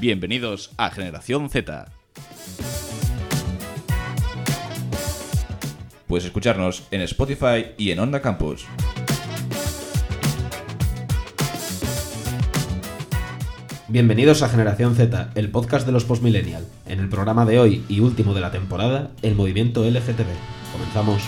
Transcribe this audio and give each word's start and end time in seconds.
Bienvenidos 0.00 0.70
a 0.76 0.90
Generación 0.90 1.50
Z. 1.50 1.90
Puedes 6.06 6.24
escucharnos 6.24 6.86
en 6.92 7.00
Spotify 7.00 7.72
y 7.76 7.90
en 7.90 7.98
Onda 7.98 8.22
Campus. 8.22 8.64
Bienvenidos 13.88 14.42
a 14.42 14.48
Generación 14.48 14.94
Z, 14.94 15.32
el 15.34 15.50
podcast 15.50 15.84
de 15.84 15.90
los 15.90 16.04
postmillennial. 16.04 16.64
En 16.86 17.00
el 17.00 17.08
programa 17.08 17.44
de 17.44 17.58
hoy 17.58 17.84
y 17.88 17.98
último 17.98 18.34
de 18.34 18.40
la 18.40 18.52
temporada, 18.52 19.10
el 19.22 19.34
movimiento 19.34 19.82
LGTB. 19.82 20.26
Comenzamos. 20.70 21.24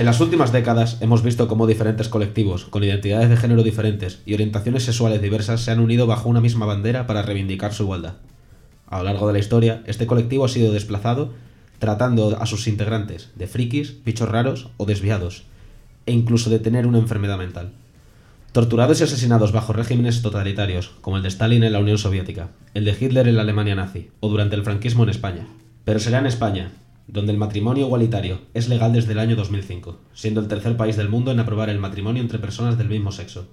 En 0.00 0.06
las 0.06 0.18
últimas 0.18 0.50
décadas 0.50 0.96
hemos 1.02 1.22
visto 1.22 1.46
cómo 1.46 1.66
diferentes 1.66 2.08
colectivos, 2.08 2.64
con 2.64 2.82
identidades 2.82 3.28
de 3.28 3.36
género 3.36 3.62
diferentes 3.62 4.20
y 4.24 4.32
orientaciones 4.32 4.84
sexuales 4.84 5.20
diversas, 5.20 5.60
se 5.60 5.72
han 5.72 5.78
unido 5.78 6.06
bajo 6.06 6.30
una 6.30 6.40
misma 6.40 6.64
bandera 6.64 7.06
para 7.06 7.20
reivindicar 7.20 7.74
su 7.74 7.82
igualdad. 7.82 8.14
A 8.86 8.96
lo 8.96 9.04
largo 9.04 9.26
de 9.26 9.34
la 9.34 9.40
historia, 9.40 9.82
este 9.84 10.06
colectivo 10.06 10.46
ha 10.46 10.48
sido 10.48 10.72
desplazado 10.72 11.34
tratando 11.78 12.34
a 12.40 12.46
sus 12.46 12.66
integrantes 12.66 13.28
de 13.34 13.46
frikis, 13.46 14.02
bichos 14.02 14.30
raros 14.30 14.70
o 14.78 14.86
desviados, 14.86 15.42
e 16.06 16.12
incluso 16.12 16.48
de 16.48 16.60
tener 16.60 16.86
una 16.86 16.96
enfermedad 16.96 17.36
mental. 17.36 17.72
Torturados 18.52 19.00
y 19.00 19.04
asesinados 19.04 19.52
bajo 19.52 19.74
regímenes 19.74 20.22
totalitarios, 20.22 20.92
como 21.02 21.18
el 21.18 21.22
de 21.22 21.28
Stalin 21.28 21.62
en 21.62 21.74
la 21.74 21.78
Unión 21.78 21.98
Soviética, 21.98 22.48
el 22.72 22.86
de 22.86 22.96
Hitler 22.98 23.28
en 23.28 23.36
la 23.36 23.42
Alemania 23.42 23.74
nazi 23.74 24.08
o 24.20 24.30
durante 24.30 24.56
el 24.56 24.64
franquismo 24.64 25.02
en 25.02 25.10
España. 25.10 25.46
Pero 25.84 26.00
será 26.00 26.20
en 26.20 26.26
España, 26.26 26.72
donde 27.06 27.32
el 27.32 27.38
matrimonio 27.38 27.86
igualitario 27.86 28.40
es 28.54 28.68
legal 28.68 28.92
desde 28.92 29.12
el 29.12 29.18
año 29.18 29.36
2005, 29.36 29.98
siendo 30.14 30.40
el 30.40 30.48
tercer 30.48 30.76
país 30.76 30.96
del 30.96 31.08
mundo 31.08 31.30
en 31.32 31.40
aprobar 31.40 31.68
el 31.68 31.78
matrimonio 31.78 32.22
entre 32.22 32.38
personas 32.38 32.78
del 32.78 32.88
mismo 32.88 33.12
sexo, 33.12 33.48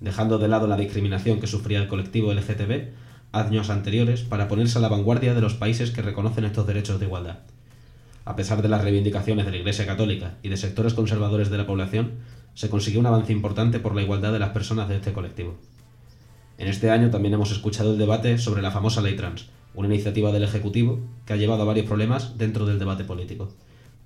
dejando 0.00 0.38
de 0.38 0.48
lado 0.48 0.66
la 0.66 0.76
discriminación 0.76 1.40
que 1.40 1.46
sufría 1.46 1.80
el 1.80 1.88
colectivo 1.88 2.32
LGTB 2.32 2.90
años 3.32 3.70
anteriores 3.70 4.22
para 4.22 4.48
ponerse 4.48 4.78
a 4.78 4.80
la 4.80 4.88
vanguardia 4.88 5.34
de 5.34 5.40
los 5.40 5.54
países 5.54 5.90
que 5.90 6.02
reconocen 6.02 6.44
estos 6.44 6.66
derechos 6.66 6.98
de 6.98 7.06
igualdad. 7.06 7.38
A 8.24 8.34
pesar 8.34 8.62
de 8.62 8.68
las 8.68 8.82
reivindicaciones 8.82 9.44
de 9.44 9.52
la 9.52 9.58
Iglesia 9.58 9.86
Católica 9.86 10.34
y 10.42 10.48
de 10.48 10.56
sectores 10.56 10.94
conservadores 10.94 11.50
de 11.50 11.58
la 11.58 11.66
población, 11.66 12.14
se 12.54 12.68
consiguió 12.68 13.00
un 13.00 13.06
avance 13.06 13.32
importante 13.32 13.78
por 13.78 13.94
la 13.94 14.02
igualdad 14.02 14.32
de 14.32 14.38
las 14.38 14.50
personas 14.50 14.88
de 14.88 14.96
este 14.96 15.12
colectivo. 15.12 15.56
En 16.58 16.68
este 16.68 16.90
año 16.90 17.10
también 17.10 17.34
hemos 17.34 17.52
escuchado 17.52 17.92
el 17.92 17.98
debate 17.98 18.38
sobre 18.38 18.62
la 18.62 18.70
famosa 18.70 19.02
ley 19.02 19.14
trans, 19.14 19.46
una 19.76 19.88
iniciativa 19.88 20.32
del 20.32 20.42
Ejecutivo 20.42 20.98
que 21.26 21.34
ha 21.34 21.36
llevado 21.36 21.62
a 21.62 21.66
varios 21.66 21.86
problemas 21.86 22.36
dentro 22.38 22.66
del 22.66 22.78
debate 22.78 23.04
político. 23.04 23.48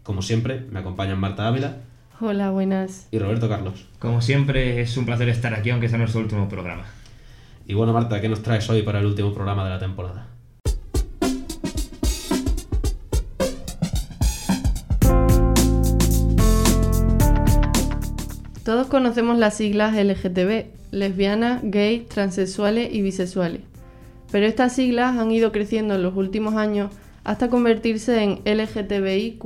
Como 0.02 0.20
siempre, 0.20 0.66
me 0.70 0.80
acompañan 0.80 1.18
Marta 1.18 1.46
Ávila 1.46 1.78
Hola, 2.20 2.50
buenas. 2.50 3.06
y 3.10 3.18
Roberto 3.18 3.48
Carlos. 3.48 3.86
Como 3.98 4.20
siempre, 4.20 4.80
es 4.80 4.96
un 4.96 5.06
placer 5.06 5.28
estar 5.28 5.54
aquí, 5.54 5.70
aunque 5.70 5.88
sea 5.88 5.96
nuestro 5.98 6.20
último 6.20 6.48
programa. 6.48 6.84
Y 7.66 7.74
bueno, 7.74 7.92
Marta, 7.92 8.20
¿qué 8.20 8.28
nos 8.28 8.42
traes 8.42 8.68
hoy 8.68 8.82
para 8.82 8.98
el 8.98 9.06
último 9.06 9.32
programa 9.32 9.64
de 9.64 9.70
la 9.70 9.78
temporada? 9.78 10.26
Todos 18.64 18.88
conocemos 18.88 19.38
las 19.38 19.56
siglas 19.56 19.94
LGTB, 19.94 20.66
lesbianas, 20.90 21.60
gays, 21.62 22.08
transexuales 22.08 22.92
y 22.92 23.02
bisexuales. 23.02 23.69
Pero 24.30 24.46
estas 24.46 24.74
siglas 24.74 25.16
han 25.18 25.30
ido 25.32 25.52
creciendo 25.52 25.94
en 25.94 26.02
los 26.02 26.16
últimos 26.16 26.54
años 26.54 26.92
hasta 27.24 27.50
convertirse 27.50 28.22
en 28.22 28.40
LGTBIQ, 28.44 29.40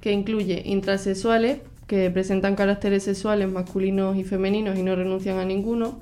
que 0.00 0.12
incluye 0.12 0.62
intrasexuales, 0.64 1.60
que 1.86 2.10
presentan 2.10 2.56
caracteres 2.56 3.04
sexuales 3.04 3.48
masculinos 3.48 4.16
y 4.16 4.24
femeninos 4.24 4.78
y 4.78 4.82
no 4.82 4.96
renuncian 4.96 5.38
a 5.38 5.44
ninguno, 5.44 6.00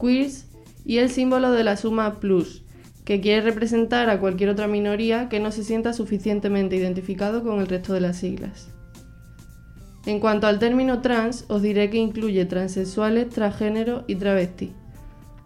queers 0.00 0.46
y 0.84 0.98
el 0.98 1.08
símbolo 1.08 1.52
de 1.52 1.64
la 1.64 1.76
suma 1.76 2.18
plus, 2.20 2.62
que 3.04 3.20
quiere 3.20 3.42
representar 3.42 4.10
a 4.10 4.18
cualquier 4.18 4.50
otra 4.50 4.66
minoría 4.66 5.28
que 5.28 5.40
no 5.40 5.52
se 5.52 5.62
sienta 5.62 5.92
suficientemente 5.92 6.76
identificado 6.76 7.42
con 7.42 7.60
el 7.60 7.68
resto 7.68 7.92
de 7.92 8.00
las 8.00 8.18
siglas. 8.18 8.68
En 10.06 10.20
cuanto 10.20 10.46
al 10.46 10.58
término 10.58 11.00
trans, 11.00 11.44
os 11.48 11.62
diré 11.62 11.88
que 11.90 11.96
incluye 11.96 12.44
transexuales, 12.44 13.30
transgénero 13.30 14.04
y 14.06 14.16
travesti. 14.16 14.72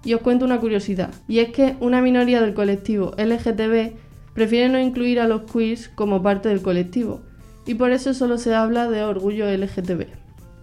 Y 0.04 0.14
os 0.14 0.20
cuento 0.20 0.44
una 0.44 0.60
curiosidad, 0.60 1.10
y 1.26 1.41
es 1.41 1.50
que 1.50 1.76
una 1.81 2.00
minoría 2.00 2.41
del 2.41 2.54
colectivo 2.54 3.14
LGTB 3.19 3.92
prefiere 4.32 4.69
no 4.69 4.78
incluir 4.78 5.20
a 5.20 5.26
los 5.26 5.42
queers 5.42 5.88
como 5.88 6.22
parte 6.22 6.48
del 6.48 6.62
colectivo, 6.62 7.20
y 7.66 7.75
por 7.75 7.91
eso 7.91 8.14
solo 8.14 8.38
se 8.38 8.54
habla 8.54 8.88
de 8.88 9.03
orgullo 9.03 9.47
LGTB. 9.50 10.06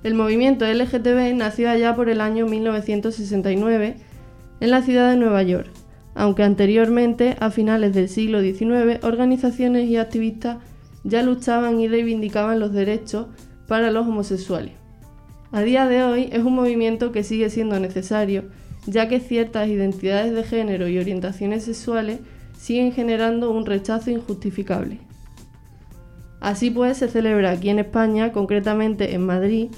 El 0.03 0.13
movimiento 0.13 0.65
LGTB 0.65 1.35
nació 1.35 1.69
allá 1.69 1.95
por 1.95 2.09
el 2.09 2.21
año 2.21 2.45
1969 2.45 3.95
en 4.59 4.71
la 4.71 4.81
ciudad 4.81 5.09
de 5.09 5.17
Nueva 5.17 5.43
York, 5.43 5.67
aunque 6.15 6.43
anteriormente, 6.43 7.35
a 7.39 7.51
finales 7.51 7.93
del 7.93 8.07
siglo 8.07 8.41
XIX, 8.41 9.03
organizaciones 9.03 9.89
y 9.89 9.97
activistas 9.97 10.57
ya 11.03 11.21
luchaban 11.21 11.79
y 11.79 11.87
reivindicaban 11.87 12.59
los 12.59 12.71
derechos 12.71 13.27
para 13.67 13.91
los 13.91 14.07
homosexuales. 14.07 14.71
A 15.51 15.61
día 15.61 15.87
de 15.87 16.03
hoy 16.03 16.29
es 16.31 16.43
un 16.43 16.55
movimiento 16.55 17.11
que 17.11 17.23
sigue 17.23 17.49
siendo 17.49 17.79
necesario, 17.79 18.45
ya 18.85 19.07
que 19.07 19.19
ciertas 19.19 19.67
identidades 19.67 20.33
de 20.33 20.43
género 20.43 20.87
y 20.87 20.99
orientaciones 20.99 21.63
sexuales 21.65 22.19
siguen 22.57 22.91
generando 22.91 23.51
un 23.51 23.65
rechazo 23.65 24.11
injustificable. 24.11 24.99
Así 26.39 26.69
pues, 26.69 26.97
se 26.97 27.07
celebra 27.07 27.51
aquí 27.51 27.69
en 27.69 27.79
España, 27.79 28.31
concretamente 28.31 29.15
en 29.15 29.25
Madrid, 29.25 29.69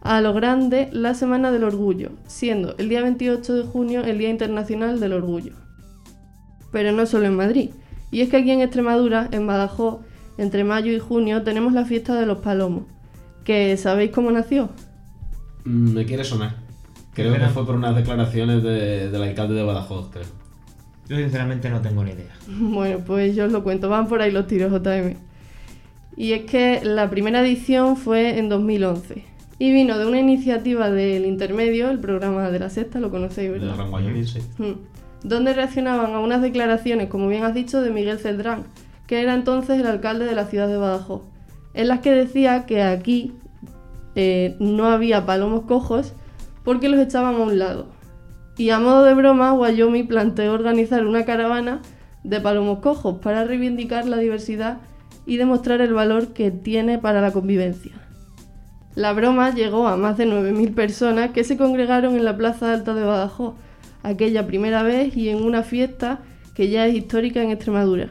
a 0.00 0.20
lo 0.20 0.34
grande 0.34 0.88
la 0.92 1.14
Semana 1.14 1.50
del 1.50 1.64
Orgullo, 1.64 2.12
siendo 2.26 2.74
el 2.78 2.88
día 2.88 3.02
28 3.02 3.54
de 3.54 3.62
junio 3.64 4.04
el 4.04 4.18
Día 4.18 4.30
Internacional 4.30 5.00
del 5.00 5.14
Orgullo. 5.14 5.54
Pero 6.72 6.92
no 6.92 7.06
solo 7.06 7.26
en 7.26 7.36
Madrid, 7.36 7.70
y 8.10 8.20
es 8.20 8.28
que 8.28 8.38
aquí 8.38 8.50
en 8.50 8.60
Extremadura, 8.60 9.28
en 9.32 9.46
Badajoz, 9.46 10.00
entre 10.36 10.64
mayo 10.64 10.92
y 10.92 10.98
junio 10.98 11.42
tenemos 11.42 11.72
la 11.72 11.84
fiesta 11.84 12.18
de 12.18 12.26
los 12.26 12.38
palomos, 12.38 12.84
que 13.44 13.76
¿sabéis 13.76 14.10
cómo 14.10 14.30
nació? 14.30 14.70
Mm, 15.64 15.92
me 15.92 16.04
quiere 16.04 16.24
sonar. 16.24 16.63
Creo 17.14 17.32
que 17.34 17.48
fue 17.48 17.64
por 17.66 17.76
unas 17.76 17.94
declaraciones 17.96 18.62
de- 18.62 19.10
del 19.10 19.22
alcalde 19.22 19.54
de 19.54 19.62
Badajoz, 19.62 20.10
creo. 20.10 20.24
Yo 21.08 21.16
sinceramente 21.16 21.68
no 21.70 21.80
tengo 21.80 22.02
ni 22.04 22.12
idea. 22.12 22.32
Bueno, 22.48 22.98
pues 23.06 23.36
yo 23.36 23.44
os 23.46 23.52
lo 23.52 23.62
cuento, 23.62 23.88
van 23.88 24.08
por 24.08 24.20
ahí 24.22 24.30
los 24.32 24.46
tiros 24.46 24.72
JM. 24.72 25.14
Y 26.16 26.32
es 26.32 26.42
que 26.44 26.80
la 26.84 27.10
primera 27.10 27.40
edición 27.42 27.96
fue 27.96 28.38
en 28.38 28.48
2011 28.48 29.24
y 29.58 29.72
vino 29.72 29.98
de 29.98 30.06
una 30.06 30.18
iniciativa 30.20 30.90
del 30.90 31.24
Intermedio, 31.26 31.90
el 31.90 31.98
programa 31.98 32.50
de 32.50 32.58
la 32.58 32.70
sexta, 32.70 33.00
lo 33.00 33.10
conocéis, 33.10 33.52
De 33.52 33.58
¿verdad? 33.58 33.88
Wyoming, 33.90 34.26
sí. 34.26 34.40
Mm. 34.58 34.72
Donde 35.26 35.54
reaccionaban 35.54 36.12
a 36.14 36.20
unas 36.20 36.42
declaraciones, 36.42 37.08
como 37.08 37.28
bien 37.28 37.44
has 37.44 37.54
dicho, 37.54 37.80
de 37.80 37.90
Miguel 37.90 38.18
Celdrán, 38.18 38.64
que 39.06 39.20
era 39.22 39.34
entonces 39.34 39.80
el 39.80 39.86
alcalde 39.86 40.24
de 40.24 40.34
la 40.34 40.46
ciudad 40.46 40.68
de 40.68 40.76
Badajoz, 40.76 41.22
en 41.74 41.88
las 41.88 42.00
que 42.00 42.12
decía 42.12 42.66
que 42.66 42.82
aquí 42.82 43.32
eh, 44.16 44.56
no 44.60 44.86
había 44.86 45.26
palomos 45.26 45.62
cojos 45.62 46.12
porque 46.64 46.88
los 46.88 46.98
echaban 46.98 47.36
a 47.36 47.38
un 47.38 47.58
lado. 47.58 47.86
Y 48.56 48.70
a 48.70 48.80
modo 48.80 49.04
de 49.04 49.14
broma, 49.14 49.52
Wyoming 49.52 50.06
planteó 50.06 50.52
organizar 50.52 51.06
una 51.06 51.24
caravana 51.24 51.82
de 52.22 52.40
palomos 52.40 52.78
cojos 52.78 53.18
para 53.20 53.44
reivindicar 53.44 54.06
la 54.06 54.16
diversidad 54.16 54.78
y 55.26 55.36
demostrar 55.36 55.80
el 55.80 55.92
valor 55.92 56.28
que 56.32 56.50
tiene 56.50 56.98
para 56.98 57.20
la 57.20 57.32
convivencia. 57.32 57.92
La 58.94 59.12
broma 59.12 59.52
llegó 59.52 59.88
a 59.88 59.96
más 59.96 60.16
de 60.16 60.26
9.000 60.26 60.74
personas 60.74 61.30
que 61.32 61.44
se 61.44 61.56
congregaron 61.56 62.14
en 62.14 62.24
la 62.24 62.36
Plaza 62.36 62.72
Alta 62.72 62.94
de 62.94 63.02
Badajoz, 63.02 63.54
aquella 64.02 64.46
primera 64.46 64.82
vez 64.82 65.16
y 65.16 65.30
en 65.30 65.42
una 65.42 65.62
fiesta 65.62 66.20
que 66.54 66.68
ya 66.68 66.86
es 66.86 66.94
histórica 66.94 67.42
en 67.42 67.50
Extremadura, 67.50 68.10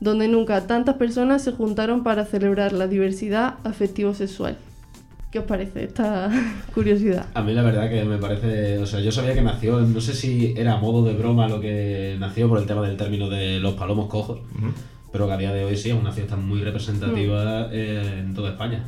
donde 0.00 0.28
nunca 0.28 0.66
tantas 0.66 0.94
personas 0.94 1.42
se 1.42 1.52
juntaron 1.52 2.02
para 2.02 2.24
celebrar 2.24 2.72
la 2.72 2.86
diversidad 2.86 3.56
afectivo-sexual. 3.64 4.56
¿Qué 5.34 5.40
os 5.40 5.46
parece 5.46 5.82
esta 5.82 6.30
curiosidad? 6.74 7.26
A 7.34 7.42
mí 7.42 7.52
la 7.54 7.62
verdad 7.62 7.90
que 7.90 8.04
me 8.04 8.18
parece, 8.18 8.78
o 8.78 8.86
sea, 8.86 9.00
yo 9.00 9.10
sabía 9.10 9.34
que 9.34 9.42
nació, 9.42 9.80
no 9.80 10.00
sé 10.00 10.14
si 10.14 10.54
era 10.56 10.74
a 10.74 10.76
modo 10.76 11.04
de 11.04 11.14
broma 11.14 11.48
lo 11.48 11.60
que 11.60 12.16
nació 12.20 12.48
por 12.48 12.60
el 12.60 12.66
tema 12.66 12.86
del 12.86 12.96
término 12.96 13.28
de 13.28 13.58
los 13.58 13.74
palomos 13.74 14.06
cojos, 14.06 14.42
pero 15.10 15.26
que 15.26 15.32
a 15.32 15.36
día 15.36 15.52
de 15.52 15.64
hoy 15.64 15.76
sí 15.76 15.90
es 15.90 15.96
una 15.96 16.12
fiesta 16.12 16.36
muy 16.36 16.62
representativa 16.62 17.68
eh, 17.72 18.20
en 18.20 18.32
toda 18.32 18.50
España. 18.50 18.84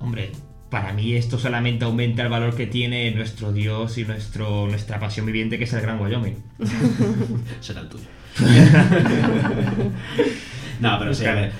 Hombre, 0.00 0.32
para 0.68 0.92
mí 0.92 1.14
esto 1.14 1.38
solamente 1.38 1.84
aumenta 1.84 2.24
el 2.24 2.28
valor 2.28 2.56
que 2.56 2.66
tiene 2.66 3.12
nuestro 3.12 3.52
Dios 3.52 3.98
y 3.98 4.04
nuestro, 4.04 4.66
nuestra 4.66 4.98
pasión 4.98 5.26
viviente, 5.26 5.58
que 5.58 5.64
es 5.64 5.72
el 5.74 5.80
Gran 5.80 6.00
Wyoming. 6.00 6.42
Será 7.60 7.82
el 7.82 7.88
tuyo. 7.88 8.06
no, 10.80 10.98
pero 10.98 11.14
sí, 11.14 11.24
a 11.24 11.34
ver, 11.34 11.52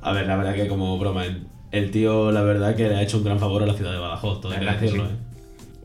a 0.00 0.12
ver, 0.12 0.28
la 0.28 0.36
verdad 0.36 0.54
que 0.54 0.68
como 0.68 0.96
broma, 0.96 1.24
el, 1.24 1.55
el 1.78 1.90
tío 1.90 2.32
la 2.32 2.42
verdad 2.42 2.74
que 2.74 2.88
le 2.88 2.96
ha 2.96 3.02
hecho 3.02 3.18
un 3.18 3.24
gran 3.24 3.38
favor 3.38 3.62
a 3.62 3.66
la 3.66 3.74
ciudad 3.74 3.92
de 3.92 3.98
Badajoz, 3.98 4.40
todo 4.40 4.52
hay 4.52 4.60
que 4.60 4.66
decirlo, 4.66 5.06
sí. 5.06 5.12
¿eh? 5.12 5.16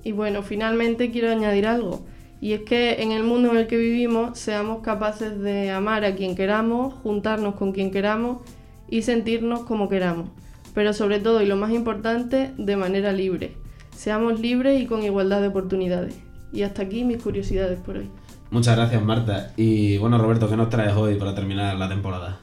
Y 0.04 0.12
bueno, 0.14 0.42
finalmente 0.42 1.12
quiero 1.12 1.32
añadir 1.32 1.68
algo. 1.68 2.06
Y 2.40 2.54
es 2.54 2.62
que 2.62 3.04
en 3.04 3.12
el 3.12 3.24
mundo 3.24 3.52
en 3.52 3.58
el 3.58 3.68
que 3.68 3.78
vivimos 3.78 4.40
seamos 4.40 4.82
capaces 4.82 5.40
de 5.40 5.70
amar 5.70 6.06
a 6.06 6.16
quien 6.16 6.36
queramos, 6.36 6.96
juntarnos 6.96 7.54
con 7.54 7.72
quien 7.72 7.92
queramos 7.92 8.40
y 8.90 9.04
sentirnos 9.04 9.60
como 9.62 9.90
queramos. 9.90 10.30
Pero 10.74 10.94
sobre 10.94 11.20
todo, 11.20 11.42
y 11.44 11.46
lo 11.46 11.56
más 11.56 11.72
importante, 11.72 12.52
de 12.58 12.76
manera 12.78 13.12
libre, 13.12 13.62
Seamos 14.02 14.40
libres 14.40 14.82
y 14.82 14.88
con 14.88 15.04
igualdad 15.04 15.42
de 15.42 15.50
oportunidades. 15.50 16.20
Y 16.52 16.64
hasta 16.64 16.82
aquí 16.82 17.04
mis 17.04 17.22
curiosidades 17.22 17.80
por 17.80 17.98
hoy. 17.98 18.10
Muchas 18.50 18.76
gracias, 18.76 19.00
Marta. 19.04 19.54
Y 19.58 20.00
bueno, 20.00 20.18
Roberto, 20.18 20.50
¿qué 20.50 20.58
nos 20.58 20.70
traes 20.70 20.96
hoy 20.96 21.16
para 21.16 21.36
terminar 21.36 21.78
la 21.78 21.88
temporada? 21.88 22.40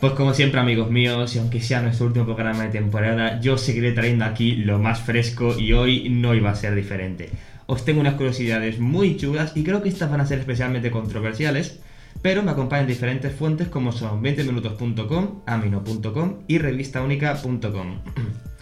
Pues 0.00 0.12
como 0.12 0.32
siempre 0.32 0.60
amigos 0.60 0.90
míos, 0.90 1.34
y 1.34 1.38
aunque 1.40 1.60
sea 1.60 1.82
nuestro 1.82 2.06
último 2.06 2.24
programa 2.24 2.62
de 2.64 2.68
temporada, 2.70 3.40
yo 3.40 3.58
seguiré 3.58 3.92
trayendo 3.92 4.24
aquí 4.24 4.52
lo 4.54 4.78
más 4.78 5.00
fresco 5.00 5.58
y 5.58 5.72
hoy 5.72 6.08
no 6.08 6.34
iba 6.34 6.50
a 6.50 6.54
ser 6.54 6.74
diferente. 6.76 7.30
Os 7.66 7.84
tengo 7.84 8.00
unas 8.00 8.14
curiosidades 8.14 8.78
muy 8.78 9.16
chulas 9.16 9.52
y 9.56 9.64
creo 9.64 9.82
que 9.82 9.88
estas 9.88 10.08
van 10.10 10.20
a 10.20 10.26
ser 10.26 10.38
especialmente 10.38 10.92
controversiales, 10.92 11.80
pero 12.22 12.44
me 12.44 12.52
acompañan 12.52 12.86
diferentes 12.86 13.32
fuentes 13.34 13.66
como 13.68 13.90
son 13.90 14.22
20minutos.com, 14.22 15.42
amino.com 15.46 16.44
y 16.46 16.58
revistaúnica.com. 16.58 17.98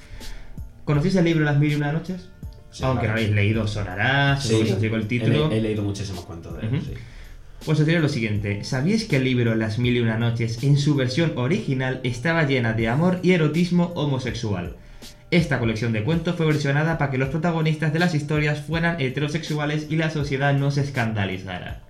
¿Conocéis 0.84 1.16
el 1.16 1.24
libro 1.26 1.44
Las 1.44 1.58
mil 1.58 1.72
y 1.72 1.74
una 1.74 1.92
noches? 1.92 2.30
Sí, 2.70 2.82
Aunque 2.84 3.00
claro. 3.06 3.14
no 3.14 3.20
habéis 3.20 3.34
leído, 3.34 3.66
sonará, 3.68 4.40
seguro 4.40 4.66
que 4.68 4.72
os 4.72 4.80
digo 4.80 4.96
el 4.96 5.02
He, 5.02 5.06
título. 5.06 5.48
le- 5.48 5.58
he 5.58 5.60
leído 5.60 5.82
muchísimos 5.82 6.24
cuentos 6.24 6.56
de 6.60 6.66
él, 6.66 6.82
sí. 6.82 6.94
Pues 7.64 7.80
os 7.80 7.86
diré 7.86 8.00
lo 8.00 8.08
siguiente, 8.08 8.62
¿sabíais 8.62 9.04
que 9.04 9.16
el 9.16 9.24
libro 9.24 9.54
Las 9.56 9.78
Mil 9.78 9.96
y 9.96 10.00
Una 10.00 10.18
Noches 10.18 10.62
en 10.62 10.78
su 10.78 10.94
versión 10.94 11.32
original 11.36 12.00
estaba 12.04 12.44
llena 12.44 12.74
de 12.74 12.88
amor 12.88 13.18
y 13.22 13.32
erotismo 13.32 13.92
homosexual? 13.96 14.76
Esta 15.32 15.58
colección 15.58 15.92
de 15.92 16.04
cuentos 16.04 16.36
fue 16.36 16.46
versionada 16.46 16.98
para 16.98 17.10
que 17.10 17.18
los 17.18 17.30
protagonistas 17.30 17.92
de 17.92 17.98
las 17.98 18.14
historias 18.14 18.60
fueran 18.60 19.00
heterosexuales 19.00 19.88
y 19.90 19.96
la 19.96 20.10
sociedad 20.10 20.54
no 20.54 20.70
se 20.70 20.82
escandalizara. 20.82 21.82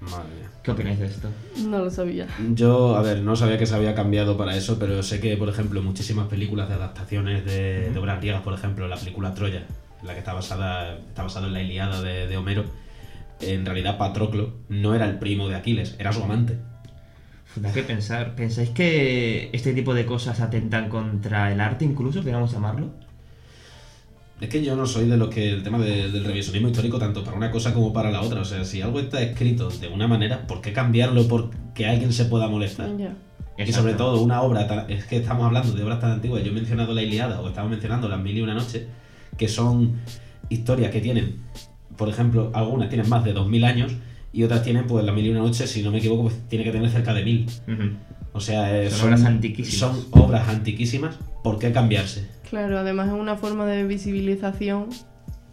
Madre 0.00 0.28
mía. 0.36 0.50
¿Qué 0.64 0.70
opináis 0.72 0.98
de 0.98 1.06
esto? 1.06 1.28
No 1.66 1.78
lo 1.78 1.90
sabía. 1.90 2.26
Yo, 2.54 2.96
a 2.96 3.02
ver, 3.02 3.20
no 3.20 3.36
sabía 3.36 3.58
que 3.58 3.66
se 3.66 3.74
había 3.74 3.94
cambiado 3.94 4.36
para 4.36 4.56
eso, 4.56 4.78
pero 4.78 5.02
sé 5.02 5.20
que, 5.20 5.36
por 5.36 5.48
ejemplo, 5.48 5.82
muchísimas 5.82 6.26
películas 6.26 6.68
de 6.68 6.74
adaptaciones 6.74 7.44
de, 7.44 7.90
de 7.90 7.98
obras 7.98 8.18
griegas, 8.18 8.42
por 8.42 8.54
ejemplo, 8.54 8.88
la 8.88 8.96
película 8.96 9.34
Troya, 9.34 9.62
en 10.00 10.06
la 10.06 10.14
que 10.14 10.18
está 10.18 10.32
basada, 10.32 10.96
está 10.96 11.22
basado 11.22 11.46
en 11.46 11.52
la 11.52 11.62
Iliada 11.62 12.02
de, 12.02 12.26
de 12.26 12.36
Homero, 12.36 12.64
en 13.40 13.64
realidad 13.66 13.98
Patroclo 13.98 14.54
no 14.68 14.94
era 14.94 15.06
el 15.08 15.18
primo 15.18 15.48
de 15.48 15.56
Aquiles, 15.56 15.96
era 15.98 16.12
su 16.12 16.22
amante. 16.22 16.58
Da 17.56 17.72
que 17.72 17.82
pensar. 17.82 18.36
¿Pensáis 18.36 18.70
que 18.70 19.50
este 19.52 19.72
tipo 19.74 19.92
de 19.94 20.06
cosas 20.06 20.40
atentan 20.40 20.88
contra 20.88 21.52
el 21.52 21.60
arte 21.60 21.84
incluso, 21.84 22.22
queramos 22.22 22.52
llamarlo? 22.52 22.90
Es 24.40 24.48
que 24.48 24.64
yo 24.64 24.74
no 24.74 24.86
soy 24.86 25.06
de 25.08 25.16
los 25.18 25.28
que 25.28 25.50
el 25.50 25.62
tema 25.62 25.78
de- 25.78 26.10
del 26.10 26.24
revisionismo 26.24 26.68
histórico, 26.68 26.98
tanto 26.98 27.22
para 27.24 27.36
una 27.36 27.50
cosa 27.50 27.74
como 27.74 27.92
para 27.92 28.10
la 28.10 28.22
otra. 28.22 28.40
O 28.40 28.44
sea, 28.44 28.64
si 28.64 28.80
algo 28.80 28.98
está 29.00 29.20
escrito 29.20 29.68
de 29.68 29.88
una 29.88 30.06
manera, 30.08 30.46
¿por 30.46 30.62
qué 30.62 30.72
cambiarlo 30.72 31.28
porque 31.28 31.86
alguien 31.86 32.12
se 32.12 32.24
pueda 32.24 32.48
molestar? 32.48 32.96
Ya. 32.96 33.14
Y 33.58 33.72
sobre 33.72 33.92
todo 33.92 34.22
una 34.22 34.40
obra, 34.40 34.66
tan- 34.66 34.90
es 34.90 35.04
que 35.04 35.18
estamos 35.18 35.44
hablando 35.44 35.72
de 35.74 35.82
obras 35.82 36.00
tan 36.00 36.12
antiguas, 36.12 36.42
yo 36.42 36.50
he 36.52 36.54
mencionado 36.54 36.94
la 36.94 37.02
Iliada 37.02 37.42
o 37.42 37.48
estamos 37.48 37.70
mencionando 37.70 38.08
las 38.08 38.18
Mil 38.18 38.38
y 38.38 38.40
una 38.40 38.54
noches, 38.54 38.84
que 39.36 39.48
son 39.48 39.96
historias 40.48 40.90
que 40.90 41.00
tienen, 41.02 41.36
por 42.00 42.08
ejemplo, 42.08 42.50
algunas 42.54 42.88
tienen 42.88 43.08
más 43.10 43.22
de 43.24 43.32
2000 43.34 43.62
años 43.64 43.92
y 44.32 44.42
otras 44.42 44.62
tienen, 44.62 44.86
pues 44.86 45.04
las 45.04 45.14
Mil 45.14 45.26
y 45.26 45.30
una 45.30 45.40
noches, 45.40 45.70
si 45.70 45.82
no 45.82 45.90
me 45.92 45.98
equivoco, 45.98 46.22
pues 46.22 46.34
tiene 46.48 46.64
que 46.64 46.72
tener 46.72 46.90
cerca 46.90 47.12
de 47.12 47.22
1000. 47.24 47.46
Ujú. 47.68 47.82
O 48.32 48.40
sea, 48.40 48.74
eh, 48.80 48.90
Son 48.90 49.08
obras 49.08 49.24
antiquísimas. 49.24 49.78
Son 49.78 50.06
obras 50.22 50.48
antiquísimas, 50.48 51.16
¿por 51.44 51.58
qué 51.58 51.72
cambiarse? 51.72 52.26
Claro, 52.48 52.78
además 52.78 53.08
es 53.08 53.14
una 53.14 53.36
forma 53.36 53.66
de 53.66 53.84
visibilización 53.86 54.86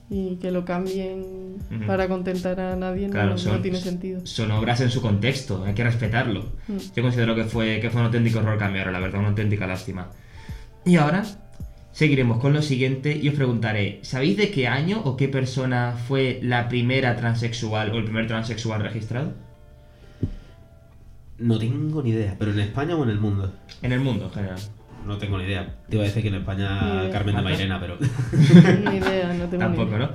y 0.10 0.38
que 0.38 0.52
lo 0.52 0.64
cambien 0.64 1.58
para 1.86 2.08
contentar 2.08 2.60
a 2.62 2.76
nadie 2.78 3.08
no- 3.08 3.14
Claro, 3.14 3.32
no, 3.32 3.38
son- 3.38 3.62
tiene 3.62 3.80
sentido. 3.82 4.22
Son 4.26 4.50
obras 4.52 4.80
en 4.80 4.90
su 4.90 5.02
contexto, 5.02 5.64
hay 5.66 5.74
que 5.74 5.84
respetarlo. 5.84 6.46
Mm. 6.70 6.78
Yo 6.96 7.04
considero 7.04 7.36
que 7.36 7.44
fue, 7.44 7.80
que 7.82 7.90
fue 7.90 8.00
un 8.00 8.06
auténtico 8.08 8.40
error 8.40 8.58
cambiarlo, 8.58 8.94
la 8.94 9.00
verdad, 9.00 9.20
una 9.20 9.30
auténtica 9.30 9.68
lástima. 9.68 10.10
Y 10.86 10.96
ahora 10.96 11.24
seguiremos 11.98 12.38
con 12.38 12.54
lo 12.54 12.62
siguiente 12.62 13.20
y 13.20 13.28
os 13.28 13.34
preguntaré, 13.34 13.98
¿sabéis 14.04 14.38
de 14.38 14.52
qué 14.52 14.68
año 14.68 15.02
o 15.04 15.18
qué 15.18 15.28
persona 15.28 15.96
fue 16.08 16.40
la 16.44 16.70
primera 16.70 17.16
transexual 17.16 17.90
o 17.92 17.98
el 17.98 18.04
primer 18.04 18.28
transexual 18.28 18.84
registrado? 18.84 19.34
No 21.40 21.58
tengo 21.58 22.04
ni 22.04 22.12
idea, 22.12 22.36
pero 22.38 22.52
en 22.52 22.60
España 22.60 22.96
o 22.96 23.04
en 23.04 23.10
el 23.10 23.20
mundo. 23.20 23.52
En 23.82 23.94
el 23.94 24.00
mundo 24.00 24.26
en 24.26 24.32
general. 24.32 24.60
No 25.08 25.18
tengo 25.18 25.40
ni 25.40 25.46
idea. 25.46 25.76
Te 25.90 25.96
iba 25.96 26.04
a 26.04 26.08
decir 26.08 26.22
que 26.22 26.28
en 26.28 26.36
España. 26.36 27.10
Carmen 27.12 27.36
de. 27.36 27.42
Mairena, 27.42 27.80
pero... 27.80 27.98
Ni 28.92 28.98
idea, 28.98 29.34
no 29.34 29.46
tengo 29.46 29.54
ni 29.54 29.58
Tampoco, 29.58 29.96
idea. 29.96 29.98
¿no? 29.98 30.10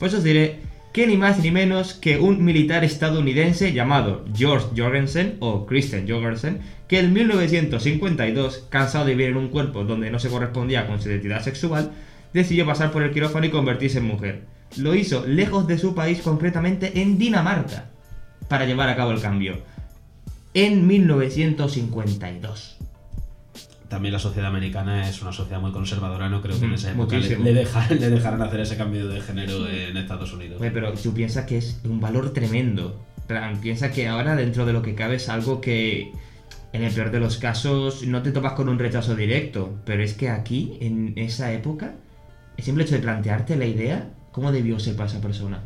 Pues 0.00 0.14
os 0.14 0.24
diré 0.24 0.60
que 0.98 1.06
ni 1.06 1.16
más 1.16 1.38
ni 1.38 1.52
menos 1.52 1.94
que 1.94 2.18
un 2.18 2.44
militar 2.44 2.82
estadounidense 2.82 3.72
llamado 3.72 4.24
George 4.34 4.66
Jorgensen 4.76 5.36
o 5.38 5.64
Christian 5.64 6.08
Jorgensen, 6.08 6.58
que 6.88 6.98
en 6.98 7.12
1952, 7.12 8.66
cansado 8.68 9.04
de 9.04 9.14
vivir 9.14 9.30
en 9.30 9.36
un 9.36 9.46
cuerpo 9.46 9.84
donde 9.84 10.10
no 10.10 10.18
se 10.18 10.28
correspondía 10.28 10.88
con 10.88 11.00
su 11.00 11.08
identidad 11.08 11.40
sexual, 11.40 11.92
decidió 12.32 12.66
pasar 12.66 12.90
por 12.90 13.04
el 13.04 13.12
quirófano 13.12 13.46
y 13.46 13.50
convertirse 13.50 13.98
en 13.98 14.06
mujer. 14.06 14.42
Lo 14.76 14.96
hizo 14.96 15.24
lejos 15.24 15.68
de 15.68 15.78
su 15.78 15.94
país, 15.94 16.20
concretamente 16.20 17.00
en 17.00 17.16
Dinamarca, 17.16 17.90
para 18.48 18.66
llevar 18.66 18.88
a 18.88 18.96
cabo 18.96 19.12
el 19.12 19.20
cambio. 19.20 19.58
En 20.52 20.84
1952. 20.84 22.77
También 23.88 24.12
la 24.12 24.18
sociedad 24.18 24.48
americana 24.48 25.08
es 25.08 25.22
una 25.22 25.32
sociedad 25.32 25.60
muy 25.60 25.72
conservadora, 25.72 26.28
no 26.28 26.42
creo 26.42 26.58
que 26.58 26.66
en 26.66 26.72
Mm, 26.72 26.74
esa 26.74 26.90
época 26.92 27.16
le, 27.16 27.38
le 27.38 27.54
deja- 27.54 27.88
le 27.88 28.10
dejaran 28.10 28.42
hacer 28.42 28.60
ese 28.60 28.76
cambio 28.76 29.08
de 29.08 29.20
género 29.22 29.66
en 29.66 29.96
Estados 29.96 30.32
Unidos. 30.34 30.60
Oye, 30.60 30.70
pero 30.70 30.92
tú 30.92 31.14
piensas 31.14 31.46
que 31.46 31.56
es 31.58 31.80
un 31.84 31.98
valor 32.00 32.32
tremendo. 32.34 33.00
Piensa 33.62 33.90
que 33.90 34.06
ahora 34.08 34.36
dentro 34.36 34.66
de 34.66 34.72
lo 34.74 34.82
que 34.82 34.94
cabe 34.94 35.16
es 35.16 35.28
algo 35.30 35.60
que 35.60 36.12
en 36.74 36.82
el 36.84 36.92
peor 36.92 37.10
de 37.10 37.20
los 37.20 37.38
casos 37.38 38.02
no 38.06 38.22
te 38.22 38.30
topas 38.32 38.52
con 38.52 38.68
un 38.68 38.78
rechazo 38.78 39.14
directo. 39.16 39.74
Pero 39.86 40.02
es 40.02 40.12
que 40.14 40.28
aquí, 40.28 40.76
en 40.80 41.14
esa 41.16 41.50
época, 41.52 41.94
el 42.58 42.64
simple 42.64 42.84
hecho 42.84 42.94
de 42.94 43.00
plantearte 43.00 43.56
la 43.56 43.64
idea, 43.66 44.10
¿cómo 44.32 44.52
debió 44.52 44.78
ser 44.78 44.96
para 44.96 45.08
esa 45.08 45.20
persona? 45.22 45.60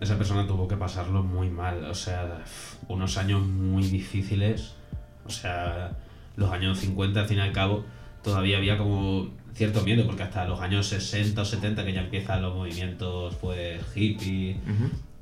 Esa 0.00 0.16
persona 0.18 0.46
tuvo 0.46 0.68
que 0.68 0.76
pasarlo 0.76 1.22
muy 1.22 1.48
mal, 1.50 1.84
o 1.84 1.94
sea, 1.94 2.42
unos 2.88 3.16
años 3.18 3.42
muy 3.46 3.82
difíciles, 3.88 4.74
o 5.26 5.30
sea, 5.30 5.90
los 6.38 6.50
años 6.52 6.78
50 6.78 7.20
al 7.20 7.26
fin 7.26 7.38
y 7.38 7.40
al 7.40 7.52
cabo 7.52 7.84
todavía 8.22 8.56
había 8.56 8.78
como 8.78 9.28
cierto 9.54 9.82
miedo, 9.82 10.06
porque 10.06 10.22
hasta 10.22 10.46
los 10.46 10.60
años 10.60 10.86
60 10.86 11.42
o 11.42 11.44
70 11.44 11.84
que 11.84 11.92
ya 11.92 12.02
empiezan 12.02 12.40
los 12.40 12.54
movimientos 12.54 13.34
pues 13.40 13.80
hippie 13.94 14.56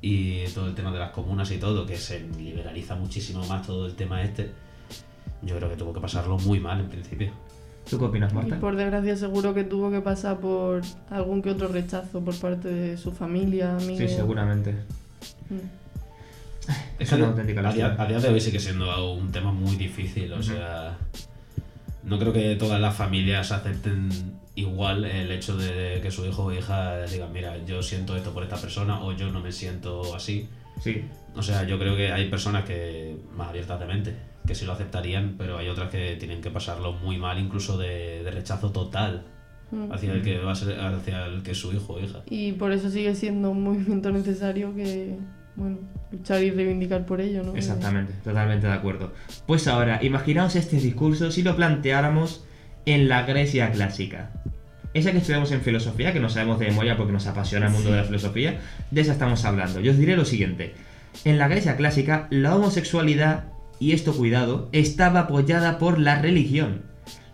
y 0.01 0.45
todo 0.53 0.67
el 0.67 0.75
tema 0.75 0.91
de 0.91 0.99
las 0.99 1.11
comunas 1.11 1.51
y 1.51 1.57
todo, 1.57 1.85
que 1.85 1.97
se 1.97 2.19
liberaliza 2.37 2.95
muchísimo 2.95 3.45
más 3.47 3.65
todo 3.65 3.87
el 3.87 3.95
tema 3.95 4.21
este, 4.21 4.51
yo 5.41 5.57
creo 5.57 5.69
que 5.69 5.75
tuvo 5.75 5.91
que 5.91 5.99
pasarlo 5.99 6.37
muy 6.37 6.59
mal 6.59 6.79
en 6.79 6.87
principio. 6.87 7.31
¿Tú 7.89 7.97
qué 7.97 8.05
opinas, 8.05 8.31
Y 8.33 8.35
Marta? 8.35 8.59
por 8.59 8.75
desgracia 8.75 9.15
seguro 9.15 9.53
que 9.53 9.63
tuvo 9.63 9.89
que 9.89 10.01
pasar 10.01 10.39
por 10.39 10.81
algún 11.09 11.41
que 11.41 11.51
otro 11.51 11.69
rechazo 11.69 12.19
por 12.19 12.35
parte 12.35 12.67
de 12.67 12.97
su 12.97 13.11
familia, 13.11 13.75
amigos. 13.75 13.97
Sí, 13.97 14.09
seguramente. 14.09 14.73
Mm. 15.49 15.86
Es 16.99 17.11
una 17.11 17.27
auténtica 17.27 17.67
a, 17.67 17.73
día, 17.73 17.95
a 17.97 18.05
día 18.05 18.19
de 18.19 18.29
hoy 18.29 18.41
sigue 18.41 18.59
siendo 18.59 19.13
un 19.13 19.31
tema 19.31 19.51
muy 19.51 19.75
difícil, 19.75 20.31
o 20.33 20.35
Ujú. 20.35 20.43
sea, 20.43 20.97
no 22.03 22.19
creo 22.19 22.33
que 22.33 22.55
todas 22.55 22.79
las 22.81 22.95
familias 22.95 23.51
acepten 23.51 24.09
igual 24.55 25.05
el 25.05 25.31
hecho 25.31 25.55
de 25.55 25.99
que 26.01 26.09
su 26.09 26.25
hijo 26.25 26.45
o 26.45 26.53
hija 26.53 27.03
digan, 27.05 27.31
mira, 27.31 27.63
yo 27.65 27.83
siento 27.83 28.15
esto 28.15 28.33
por 28.33 28.43
esta 28.43 28.57
persona 28.57 29.01
o 29.01 29.11
yo 29.13 29.31
no 29.31 29.39
me 29.39 29.51
siento 29.51 30.15
así. 30.15 30.49
Sí, 30.81 31.03
O 31.35 31.41
sea, 31.41 31.63
yo 31.63 31.79
creo 31.79 31.95
que 31.95 32.11
hay 32.11 32.29
personas 32.29 32.63
que, 32.65 33.15
más 33.35 33.49
abiertas 33.49 33.79
de 33.79 33.85
mente, 33.85 34.15
que 34.45 34.55
sí 34.55 34.65
lo 34.65 34.73
aceptarían, 34.73 35.35
pero 35.37 35.57
hay 35.57 35.69
otras 35.69 35.89
que 35.89 36.15
tienen 36.17 36.41
que 36.41 36.49
pasarlo 36.51 36.93
muy 36.93 37.17
mal, 37.17 37.39
incluso 37.39 37.77
de, 37.77 38.23
de 38.23 38.31
rechazo 38.31 38.71
total 38.71 39.25
hacia 39.91 40.13
el 40.13 40.21
que 40.21 40.39
va 40.39 40.53
a 40.53 40.55
ser, 40.55 40.79
hacia 40.79 41.25
el 41.25 41.43
que 41.43 41.51
es 41.51 41.57
su 41.57 41.73
hijo 41.73 41.93
o 41.93 41.99
hija. 41.99 42.21
Y 42.29 42.53
por 42.53 42.71
eso 42.71 42.89
sigue 42.89 43.13
siendo 43.15 43.51
un 43.51 43.63
movimiento 43.63 44.11
necesario 44.11 44.73
que, 44.75 45.17
bueno, 45.57 45.79
luchar 46.11 46.43
y 46.43 46.51
reivindicar 46.51 47.05
por 47.05 47.19
ello, 47.19 47.43
¿no? 47.43 47.55
Exactamente, 47.55 48.13
totalmente 48.23 48.67
de 48.67 48.73
acuerdo. 48.73 49.11
Pues 49.47 49.67
ahora, 49.67 49.99
imaginaos 50.03 50.55
este 50.55 50.77
discurso 50.77 51.31
si 51.31 51.41
lo 51.41 51.55
planteáramos 51.55 52.45
en 52.85 53.09
la 53.09 53.23
Grecia 53.23 53.71
clásica. 53.71 54.31
Esa 54.93 55.11
que 55.11 55.17
estudiamos 55.17 55.51
en 55.51 55.61
filosofía, 55.61 56.13
que 56.13 56.19
no 56.19 56.29
sabemos 56.29 56.59
de 56.59 56.67
memoria 56.67 56.95
porque 56.95 57.11
nos 57.11 57.25
apasiona 57.25 57.67
el 57.67 57.73
mundo 57.73 57.91
de 57.91 57.97
la 57.97 58.03
filosofía, 58.03 58.59
de 58.91 59.01
esa 59.01 59.13
estamos 59.13 59.43
hablando. 59.45 59.79
Yo 59.79 59.91
os 59.91 59.97
diré 59.97 60.15
lo 60.15 60.25
siguiente. 60.25 60.75
En 61.25 61.39
la 61.39 61.47
Grecia 61.47 61.75
clásica, 61.75 62.27
la 62.29 62.55
homosexualidad, 62.55 63.45
y 63.79 63.93
esto 63.93 64.15
cuidado, 64.15 64.69
estaba 64.73 65.21
apoyada 65.21 65.79
por 65.79 65.97
la 65.97 66.21
religión, 66.21 66.83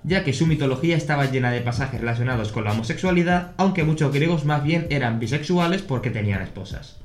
ya 0.03 0.24
que 0.24 0.34
su 0.34 0.48
mitología 0.48 0.96
estaba 0.96 1.30
llena 1.30 1.51
de 1.51 1.60
pasajes 1.60 2.00
relacionados 2.00 2.53
con 2.53 2.63
la 2.63 2.72
homosexualidad, 2.72 3.51
aunque 3.58 3.84
muchos 3.84 4.13
griegos 4.13 4.46
más 4.46 4.63
bien 4.63 4.88
eran 4.89 5.20
bisexuales 5.20 5.82
porque 5.82 6.10
tenían 6.10 6.42
esposas. 6.42 6.98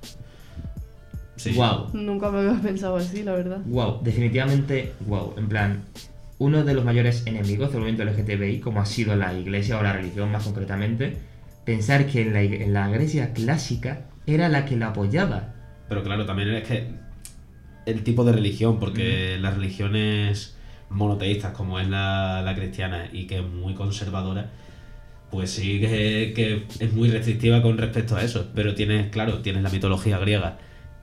Sí. 1.38 1.52
Wow. 1.52 1.88
Nunca 1.95 2.30
me 2.30 2.40
había 2.40 2.61
pensado 2.61 2.97
así, 2.97 3.23
la 3.23 3.33
verdad. 3.33 3.61
Wow, 3.64 4.00
definitivamente 4.02 4.92
wow. 5.07 5.35
En 5.38 5.49
plan, 5.49 5.85
uno 6.38 6.64
de 6.64 6.75
los 6.75 6.85
mayores 6.85 7.26
enemigos 7.26 7.71
del 7.73 7.80
movimiento 7.80 8.04
LGTBI, 8.04 8.61
como 8.61 8.80
ha 8.80 8.87
sido 8.87 9.16
la 9.16 9.33
iglesia 9.35 9.78
o 9.78 9.83
la 9.83 9.92
religión 9.92 10.30
más 10.30 10.45
concretamente, 10.45 11.16
pensar 11.64 12.07
que 12.07 12.23
en 12.23 12.33
la, 12.35 12.42
ig- 12.42 12.61
en 12.62 12.73
la 12.75 12.88
Grecia 12.88 13.33
clásica 13.33 14.02
era 14.26 14.49
la 14.49 14.64
que 14.66 14.76
la 14.76 14.88
apoyaba. 14.88 15.54
Pero 15.88 16.02
claro, 16.02 16.26
también 16.26 16.50
es 16.50 16.64
que 16.68 16.87
el 17.87 18.02
tipo 18.04 18.25
de 18.25 18.33
religión, 18.33 18.78
porque 18.78 19.38
las 19.40 19.54
religiones 19.54 20.57
monoteístas, 20.90 21.52
como 21.52 21.80
es 21.80 21.88
la, 21.88 22.42
la 22.45 22.54
cristiana 22.54 23.09
y 23.12 23.26
que 23.26 23.38
es 23.38 23.45
muy 23.47 23.75
conservadora, 23.75 24.50
pues 25.30 25.50
sí 25.50 25.80
que, 25.80 26.33
que 26.35 26.66
es 26.85 26.92
muy 26.92 27.11
restrictiva 27.11 27.62
con 27.62 27.78
respecto 27.78 28.16
a 28.16 28.23
eso. 28.23 28.49
Pero 28.54 28.75
tienes, 28.75 29.11
claro, 29.11 29.38
tienes 29.38 29.62
la 29.62 29.71
mitología 29.71 30.18
griega, 30.18 30.59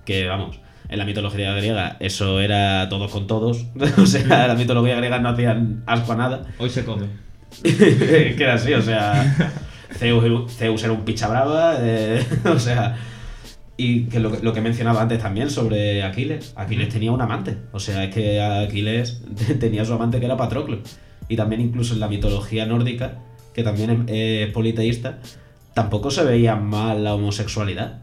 que 0.05 0.25
vamos, 0.27 0.59
en 0.89 0.97
la 0.99 1.05
mitología 1.05 1.53
griega 1.53 1.97
eso 1.99 2.39
era 2.39 2.87
todos 2.89 3.11
con 3.11 3.27
todos. 3.27 3.65
o 3.97 4.05
sea, 4.05 4.47
la 4.47 4.55
mitología 4.55 4.95
griega 4.95 5.19
no 5.19 5.29
hacían 5.29 5.83
asco 5.85 6.13
a 6.13 6.15
nada. 6.15 6.45
Hoy 6.57 6.69
se 6.69 6.85
come. 6.85 7.07
que 7.63 8.35
era 8.37 8.55
así, 8.55 8.73
o 8.73 8.81
sea, 8.81 9.35
Zeus, 9.93 10.51
Zeus 10.51 10.83
era 10.83 10.91
un 10.93 11.05
picha 11.05 11.27
brava, 11.29 11.75
eh, 11.79 12.21
o 12.45 12.59
sea, 12.59 12.97
y 13.77 14.05
que 14.05 14.19
lo, 14.19 14.31
que- 14.31 14.43
lo 14.43 14.51
que 14.53 14.59
mencionaba 14.61 15.01
antes 15.01 15.21
también 15.21 15.49
sobre 15.49 16.03
Aquiles, 16.03 16.53
Aquiles 16.57 16.89
tenía 16.89 17.11
un 17.13 17.21
amante, 17.21 17.55
o 17.71 17.79
sea, 17.79 18.03
es 18.03 18.13
que 18.13 18.41
Aquiles 18.41 19.21
tenía 19.59 19.85
su 19.85 19.93
amante 19.93 20.19
que 20.19 20.25
era 20.25 20.35
Patroclo, 20.35 20.79
y 21.29 21.37
también 21.37 21.61
incluso 21.61 21.93
en 21.93 22.01
la 22.01 22.09
mitología 22.09 22.65
nórdica, 22.65 23.19
que 23.53 23.63
también 23.63 24.05
es, 24.09 24.47
es 24.47 24.51
politeísta, 24.51 25.19
tampoco 25.73 26.11
se 26.11 26.25
veía 26.25 26.55
mal 26.57 27.05
la 27.05 27.13
homosexualidad, 27.15 28.01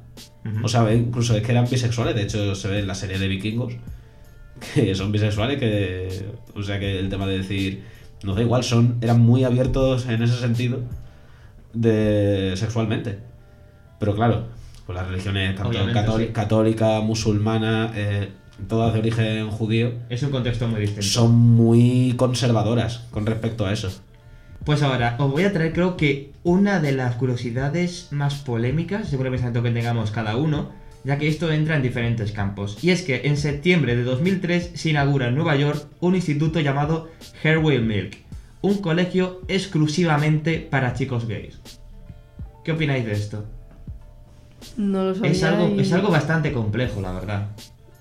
O 0.62 0.68
sea, 0.68 0.92
incluso 0.92 1.36
es 1.36 1.42
que 1.42 1.52
eran 1.52 1.66
bisexuales, 1.70 2.14
de 2.14 2.22
hecho 2.22 2.54
se 2.54 2.68
ve 2.68 2.80
en 2.80 2.86
la 2.86 2.94
serie 2.94 3.18
de 3.18 3.28
vikingos, 3.28 3.74
que 4.74 4.94
son 4.94 5.12
bisexuales, 5.12 5.58
que. 5.58 6.08
O 6.54 6.62
sea 6.62 6.78
que 6.80 6.98
el 6.98 7.08
tema 7.08 7.26
de 7.26 7.38
decir. 7.38 7.84
Nos 8.24 8.36
da 8.36 8.42
igual, 8.42 8.62
son. 8.62 8.98
eran 9.00 9.20
muy 9.20 9.42
abiertos 9.44 10.06
en 10.06 10.22
ese 10.22 10.36
sentido. 10.38 10.80
De. 11.72 12.52
sexualmente. 12.56 13.18
Pero 13.98 14.14
claro, 14.14 14.46
pues 14.86 14.96
las 14.96 15.08
religiones 15.08 15.54
tanto 15.54 15.70
Obviamente, 15.70 16.00
cató- 16.00 16.18
sí. 16.18 16.26
católica, 16.28 17.00
musulmana, 17.00 17.92
eh, 17.94 18.28
todas 18.68 18.92
de 18.92 18.98
origen 19.00 19.50
judío, 19.50 19.92
Es 20.08 20.22
un 20.22 20.30
contexto 20.30 20.66
muy 20.68 20.80
distinto. 20.80 21.02
son 21.02 21.32
muy 21.32 22.14
conservadoras 22.16 23.06
con 23.10 23.26
respecto 23.26 23.64
a 23.66 23.72
eso. 23.72 23.90
Pues 24.64 24.82
ahora, 24.82 25.16
os 25.18 25.30
voy 25.32 25.42
a 25.42 25.52
traer 25.52 25.72
creo 25.72 25.96
que 25.96 26.30
una 26.44 26.78
de 26.78 26.92
las 26.92 27.16
curiosidades 27.16 28.08
más 28.12 28.36
polémicas, 28.36 29.08
según 29.08 29.26
el 29.26 29.32
pensamiento 29.32 29.62
que 29.62 29.72
tengamos 29.72 30.12
cada 30.12 30.36
uno, 30.36 30.70
ya 31.02 31.18
que 31.18 31.26
esto 31.26 31.50
entra 31.50 31.74
en 31.74 31.82
diferentes 31.82 32.30
campos. 32.30 32.78
Y 32.82 32.90
es 32.90 33.02
que 33.02 33.22
en 33.24 33.36
septiembre 33.36 33.96
de 33.96 34.04
2003 34.04 34.72
se 34.74 34.90
inaugura 34.90 35.28
en 35.28 35.34
Nueva 35.34 35.56
York 35.56 35.86
un 35.98 36.14
instituto 36.14 36.60
llamado 36.60 37.10
Hairwell 37.42 37.84
Milk, 37.84 38.18
un 38.60 38.78
colegio 38.78 39.40
exclusivamente 39.48 40.60
para 40.60 40.94
chicos 40.94 41.26
gays. 41.26 41.58
¿Qué 42.64 42.70
opináis 42.70 43.04
de 43.04 43.12
esto? 43.12 43.44
No 44.76 45.06
lo 45.06 45.14
sabía 45.16 45.30
Es 45.32 45.42
algo, 45.42 45.74
y 45.74 45.80
es 45.80 45.92
algo 45.92 46.10
bastante 46.10 46.52
complejo, 46.52 47.00
la 47.00 47.10
verdad. 47.10 47.48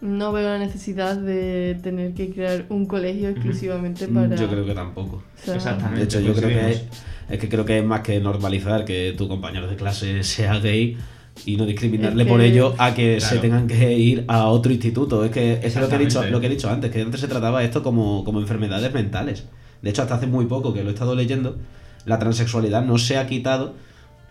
No 0.01 0.31
veo 0.31 0.49
la 0.49 0.57
necesidad 0.57 1.15
de 1.15 1.77
tener 1.81 2.13
que 2.13 2.31
crear 2.31 2.65
un 2.69 2.85
colegio 2.85 3.29
exclusivamente 3.29 4.07
para... 4.07 4.35
Yo 4.35 4.49
creo 4.49 4.65
que 4.65 4.73
tampoco. 4.73 5.17
o 5.17 5.45
sea, 5.45 5.55
Exactamente. 5.55 5.99
De 5.99 6.05
hecho, 6.05 6.19
yo 6.19 6.33
creo 6.33 6.49
que 6.49 6.71
es, 6.71 6.83
es 7.29 7.39
que 7.39 7.47
creo 7.47 7.65
que 7.65 7.77
es 7.79 7.85
más 7.85 8.01
que 8.01 8.19
normalizar 8.19 8.83
que 8.83 9.13
tu 9.17 9.27
compañero 9.27 9.67
de 9.67 9.75
clase 9.75 10.23
sea 10.23 10.57
gay 10.59 10.97
y 11.45 11.55
no 11.55 11.65
discriminarle 11.65 12.23
Es 12.23 12.27
que- 12.27 12.31
por 12.31 12.41
ello 12.41 12.73
a 12.77 12.93
que 12.93 13.21
se 13.21 13.37
tengan 13.37 13.67
que 13.67 13.93
ir 13.97 14.25
a 14.27 14.47
otro 14.47 14.71
instituto. 14.71 15.23
Es 15.23 15.31
que 15.31 15.59
es 15.63 15.75
lo 15.75 15.87
que 15.87 15.95
he 15.95 15.99
dicho, 15.99 16.23
lo 16.25 16.39
que 16.41 16.47
he 16.47 16.49
dicho 16.49 16.69
antes, 16.69 16.91
que 16.91 17.01
antes 17.01 17.21
se 17.21 17.27
trataba 17.27 17.63
esto 17.63 17.83
como, 17.83 18.23
como 18.23 18.39
enfermedades 18.39 18.91
mentales. 18.93 19.45
De 19.81 19.89
hecho, 19.91 20.01
hasta 20.01 20.15
hace 20.15 20.27
muy 20.27 20.45
poco 20.45 20.73
que 20.73 20.83
lo 20.83 20.89
he 20.89 20.93
estado 20.93 21.15
leyendo, 21.15 21.57
la 22.05 22.19
transexualidad 22.19 22.83
no 22.83 22.97
se 22.97 23.17
ha 23.17 23.27
quitado 23.27 23.75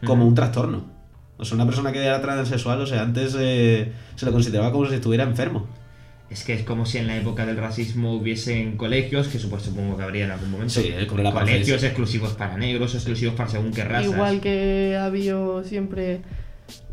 como 0.04 0.26
un 0.26 0.34
trastorno. 0.34 0.99
O 1.40 1.44
sea, 1.44 1.54
una 1.56 1.64
persona 1.66 1.90
que 1.92 2.04
era 2.04 2.20
transexual, 2.20 2.80
o 2.80 2.86
sea, 2.86 3.02
antes 3.02 3.34
eh, 3.38 3.92
se 4.16 4.26
lo 4.26 4.32
consideraba 4.32 4.70
como 4.72 4.86
si 4.86 4.94
estuviera 4.94 5.24
enfermo. 5.24 5.66
Es 6.28 6.44
que 6.44 6.54
es 6.54 6.62
como 6.62 6.86
si 6.86 6.98
en 6.98 7.08
la 7.08 7.16
época 7.16 7.44
del 7.44 7.56
racismo 7.56 8.14
hubiesen 8.14 8.76
colegios, 8.76 9.26
que 9.26 9.38
supuesto 9.40 9.70
supongo 9.70 9.96
que 9.96 10.04
habría 10.04 10.26
en 10.26 10.30
algún 10.30 10.50
momento. 10.52 10.74
Sí, 10.74 10.92
colegios 11.08 11.82
exclusivos 11.82 12.34
para 12.34 12.56
negros, 12.56 12.94
exclusivos 12.94 13.34
para 13.34 13.48
según 13.48 13.72
qué 13.72 13.82
razas. 13.84 14.12
Igual 14.12 14.40
que 14.40 14.96
ha 14.96 15.06
habido 15.06 15.64
siempre 15.64 16.20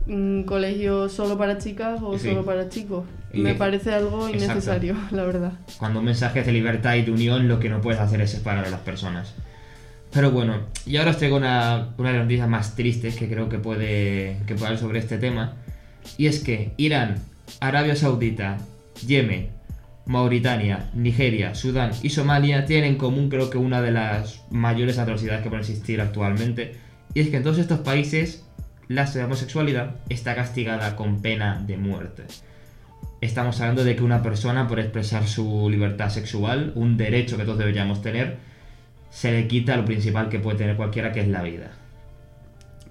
un 0.07 0.43
colegio 0.47 1.07
solo 1.09 1.37
para 1.37 1.57
chicas 1.59 1.99
o 2.01 2.17
Sí. 2.17 2.29
solo 2.29 2.45
para 2.45 2.69
chicos. 2.69 3.05
Y- 3.33 3.41
Me 3.41 3.53
parece 3.53 3.93
algo 3.93 4.27
Exacto. 4.29 4.45
innecesario, 4.45 4.95
la 5.11 5.23
verdad. 5.25 5.51
Cuando 5.77 5.99
un 5.99 6.05
mensaje 6.05 6.39
es 6.39 6.45
de 6.45 6.53
libertad 6.53 6.95
y 6.95 7.03
de 7.03 7.11
unión, 7.11 7.47
lo 7.47 7.59
que 7.59 7.69
no 7.69 7.81
puedes 7.81 7.99
hacer 7.99 8.21
es 8.21 8.31
separar 8.31 8.65
a 8.65 8.69
las 8.69 8.79
personas. 8.79 9.35
Pero 10.17 10.31
bueno, 10.31 10.61
y 10.87 10.97
ahora 10.97 11.11
os 11.11 11.17
traigo 11.19 11.37
una, 11.37 11.89
una 11.95 12.09
de 12.09 12.15
las 12.15 12.23
noticias 12.23 12.49
más 12.49 12.75
tristes 12.75 13.15
que 13.15 13.29
creo 13.29 13.49
que 13.49 13.59
puede, 13.59 14.37
que 14.47 14.55
puede 14.55 14.65
haber 14.69 14.79
sobre 14.79 14.97
este 14.97 15.19
tema. 15.19 15.57
Y 16.17 16.25
es 16.25 16.39
que 16.39 16.71
Irán, 16.75 17.19
Arabia 17.59 17.95
Saudita, 17.95 18.57
Yemen, 19.05 19.49
Mauritania, 20.07 20.89
Nigeria, 20.95 21.53
Sudán 21.53 21.91
y 22.01 22.09
Somalia 22.09 22.65
tienen 22.65 22.93
en 22.93 22.97
común 22.97 23.29
creo 23.29 23.51
que 23.51 23.59
una 23.59 23.79
de 23.79 23.91
las 23.91 24.41
mayores 24.49 24.97
atrocidades 24.97 25.43
que 25.43 25.49
pueden 25.49 25.63
existir 25.63 26.01
actualmente. 26.01 26.73
Y 27.13 27.19
es 27.19 27.29
que 27.29 27.37
en 27.37 27.43
todos 27.43 27.59
estos 27.59 27.81
países 27.81 28.43
la 28.87 29.07
homosexualidad 29.23 29.97
está 30.09 30.33
castigada 30.33 30.95
con 30.95 31.21
pena 31.21 31.63
de 31.63 31.77
muerte. 31.77 32.23
Estamos 33.21 33.61
hablando 33.61 33.83
de 33.83 33.95
que 33.95 34.01
una 34.01 34.23
persona 34.23 34.67
por 34.67 34.79
expresar 34.79 35.27
su 35.27 35.69
libertad 35.69 36.09
sexual, 36.09 36.71
un 36.73 36.97
derecho 36.97 37.37
que 37.37 37.43
todos 37.43 37.59
deberíamos 37.59 38.01
tener, 38.01 38.46
se 39.17 39.31
le 39.31 39.47
quita 39.47 39.75
lo 39.75 39.83
principal 39.83 40.29
que 40.29 40.37
puede 40.37 40.59
tener 40.59 40.75
cualquiera, 40.75 41.11
que 41.11 41.21
es 41.21 41.27
la 41.27 41.41
vida. 41.41 41.71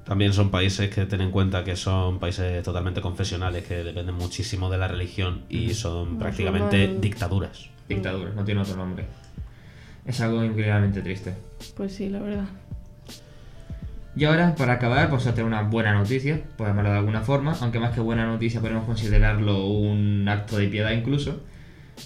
También 0.02 0.32
son 0.32 0.50
países 0.50 0.90
que 0.90 1.06
ten 1.06 1.20
en 1.20 1.30
cuenta 1.30 1.62
que 1.62 1.76
son 1.76 2.18
países 2.18 2.64
totalmente 2.64 3.00
confesionales, 3.00 3.62
que 3.62 3.84
dependen 3.84 4.16
muchísimo 4.16 4.68
de 4.68 4.76
la 4.76 4.88
religión 4.88 5.44
y 5.48 5.72
son 5.74 6.18
prácticamente 6.18 6.96
dictaduras. 7.00 7.70
Dictadura, 7.88 8.32
no 8.34 8.44
tiene 8.44 8.62
otro 8.62 8.74
nombre. 8.74 9.04
Es 10.04 10.20
algo 10.20 10.42
increíblemente 10.42 11.00
triste. 11.00 11.32
Pues 11.76 11.94
sí, 11.94 12.08
la 12.08 12.18
verdad. 12.18 12.46
Y 14.16 14.24
ahora, 14.24 14.56
para 14.56 14.72
acabar, 14.72 15.06
vamos 15.06 15.28
a 15.28 15.30
tener 15.30 15.46
una 15.46 15.62
buena 15.62 15.94
noticia, 15.94 16.42
por 16.56 16.66
llamarlo 16.66 16.90
de 16.90 16.98
alguna 16.98 17.20
forma, 17.20 17.56
aunque 17.60 17.78
más 17.78 17.94
que 17.94 18.00
buena 18.00 18.26
noticia 18.26 18.60
podemos 18.60 18.84
considerarlo 18.84 19.64
un 19.66 20.26
acto 20.28 20.58
de 20.58 20.66
piedad 20.66 20.90
incluso. 20.90 21.40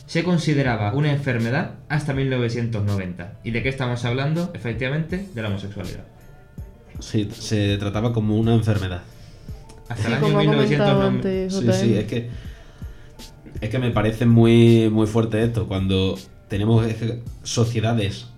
Se 0.06 0.24
consideraba 0.24 0.92
una 0.94 1.12
enfermedad 1.12 1.72
hasta 1.88 2.12
1990. 2.12 3.40
¿Y 3.44 3.50
de 3.50 3.62
qué 3.62 3.68
estamos 3.68 4.04
hablando? 4.04 4.50
Efectivamente, 4.54 5.26
de 5.34 5.42
la 5.42 5.48
homosexualidad. 5.48 6.04
Sí, 7.00 7.28
se 7.32 7.76
trataba 7.78 8.12
como 8.12 8.36
una 8.36 8.54
enfermedad. 8.54 9.02
Hasta 9.88 10.02
Sí, 10.02 10.08
el 10.08 10.14
año 10.14 10.22
como 10.22 10.38
ha 10.38 10.44
comentado 10.44 11.10
1990. 11.10 11.28
antes 11.28 11.54
Sí, 11.54 11.86
sí, 11.88 11.96
es 11.96 12.04
que 12.04 12.30
es 13.60 13.68
que 13.68 13.78
me 13.78 13.90
parece 13.90 14.24
muy 14.26 14.88
muy 14.90 15.06
fuerte 15.06 15.42
esto 15.42 15.66
cuando 15.66 16.16
tenemos 16.48 16.86
sociedades 17.42 18.28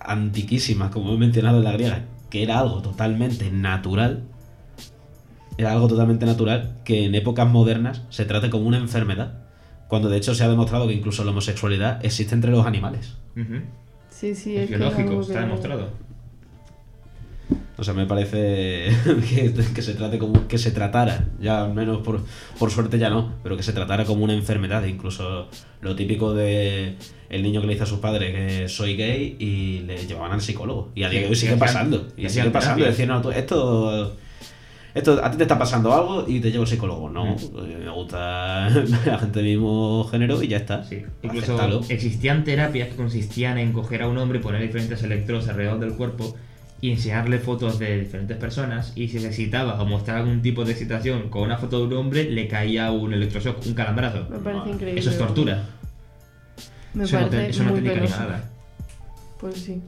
antiquísimas, 0.00 0.90
como 0.90 1.12
he 1.14 1.18
mencionado 1.18 1.58
en 1.58 1.64
la 1.64 1.72
griega, 1.72 2.04
que 2.30 2.42
era 2.42 2.58
algo 2.58 2.82
totalmente 2.82 3.50
natural. 3.50 4.24
Era 5.58 5.72
algo 5.72 5.86
totalmente 5.86 6.26
natural 6.26 6.78
que 6.84 7.04
en 7.04 7.14
épocas 7.14 7.48
modernas 7.48 8.02
se 8.08 8.24
trate 8.24 8.50
como 8.50 8.66
una 8.66 8.78
enfermedad. 8.78 9.41
Cuando 9.92 10.08
de 10.08 10.16
hecho 10.16 10.34
se 10.34 10.42
ha 10.42 10.48
demostrado 10.48 10.86
que 10.88 10.94
incluso 10.94 11.22
la 11.22 11.32
homosexualidad 11.32 12.02
existe 12.02 12.34
entre 12.34 12.50
los 12.50 12.64
animales. 12.64 13.18
Sí, 14.08 14.34
sí, 14.34 14.56
Es 14.56 14.62
es, 14.62 14.68
biológico, 14.70 15.20
está 15.20 15.34
que- 15.34 15.40
demostrado. 15.40 15.90
O 17.76 17.84
sea, 17.84 17.92
me 17.92 18.06
parece 18.06 18.88
que, 19.28 19.52
que 19.74 19.82
se 19.82 19.92
trate 19.92 20.18
como 20.18 20.48
que 20.48 20.56
se 20.56 20.70
tratara, 20.70 21.26
ya 21.38 21.64
al 21.64 21.74
menos 21.74 21.98
por, 21.98 22.22
por 22.58 22.70
suerte 22.70 22.98
ya 22.98 23.10
no, 23.10 23.34
pero 23.42 23.54
que 23.58 23.62
se 23.62 23.74
tratara 23.74 24.06
como 24.06 24.24
una 24.24 24.32
enfermedad, 24.32 24.82
incluso 24.86 25.48
lo 25.82 25.94
típico 25.94 26.32
de 26.32 26.96
el 27.28 27.42
niño 27.42 27.60
que 27.60 27.66
le 27.66 27.72
dice 27.74 27.82
a 27.82 27.86
sus 27.86 27.98
padres 27.98 28.34
que 28.34 28.68
soy 28.70 28.96
gay 28.96 29.36
y 29.38 29.80
le 29.80 30.06
llevaban 30.06 30.32
al 30.32 30.40
psicólogo. 30.40 30.90
Y 30.94 31.02
a 31.02 31.10
día 31.10 31.20
de 31.20 31.28
hoy 31.28 31.34
sigue 31.36 31.56
pasando. 31.58 32.08
y 32.16 32.26
sigue 32.30 32.48
pasando. 32.48 32.82
Decir, 32.82 33.06
no, 33.08 33.30
esto, 33.30 34.16
esto 34.94 35.20
a 35.24 35.30
ti 35.30 35.36
te 35.36 35.44
está 35.44 35.58
pasando 35.58 35.92
algo 35.92 36.24
y 36.28 36.40
te 36.40 36.50
llevo 36.50 36.66
psicólogo. 36.66 37.08
No, 37.10 37.24
Mm. 37.36 37.84
me 37.84 37.90
gusta 37.90 38.68
la 39.06 39.18
gente 39.18 39.40
del 39.42 39.48
mismo 39.52 40.04
género 40.10 40.42
y 40.42 40.48
ya 40.48 40.58
está. 40.58 40.84
Sí, 40.84 41.02
incluso 41.22 41.54
Acéptalo. 41.54 41.80
existían 41.88 42.44
terapias 42.44 42.88
que 42.90 42.96
consistían 42.96 43.58
en 43.58 43.72
coger 43.72 44.02
a 44.02 44.08
un 44.08 44.18
hombre, 44.18 44.38
poner 44.40 44.60
diferentes 44.62 45.02
electrodos 45.02 45.48
alrededor 45.48 45.78
del 45.80 45.94
cuerpo 45.94 46.34
y 46.80 46.90
enseñarle 46.90 47.38
fotos 47.38 47.78
de 47.78 48.00
diferentes 48.00 48.36
personas 48.36 48.92
y 48.96 49.06
si 49.08 49.20
se 49.20 49.28
excitaba 49.28 49.80
o 49.80 49.86
mostraba 49.86 50.20
algún 50.20 50.42
tipo 50.42 50.64
de 50.64 50.72
excitación 50.72 51.28
con 51.30 51.42
una 51.42 51.56
foto 51.56 51.78
de 51.78 51.86
un 51.86 51.92
hombre, 51.94 52.24
le 52.30 52.48
caía 52.48 52.90
un 52.90 53.12
electroshock, 53.14 53.64
un 53.66 53.74
calambrazo. 53.74 54.26
Me 54.28 54.38
parece 54.38 54.70
increíble. 54.70 55.00
Eso 55.00 55.10
es 55.10 55.18
tortura. 55.18 55.62
Me 56.94 57.04
eso 57.04 57.20
no, 57.20 57.26
parece 57.28 57.44
te- 57.44 57.50
eso 57.50 57.62
no 57.64 57.70
muy 57.70 57.80
penoso. 57.82 58.18
nada. 58.18 58.50
Pues 59.40 59.54
sí. 59.56 59.80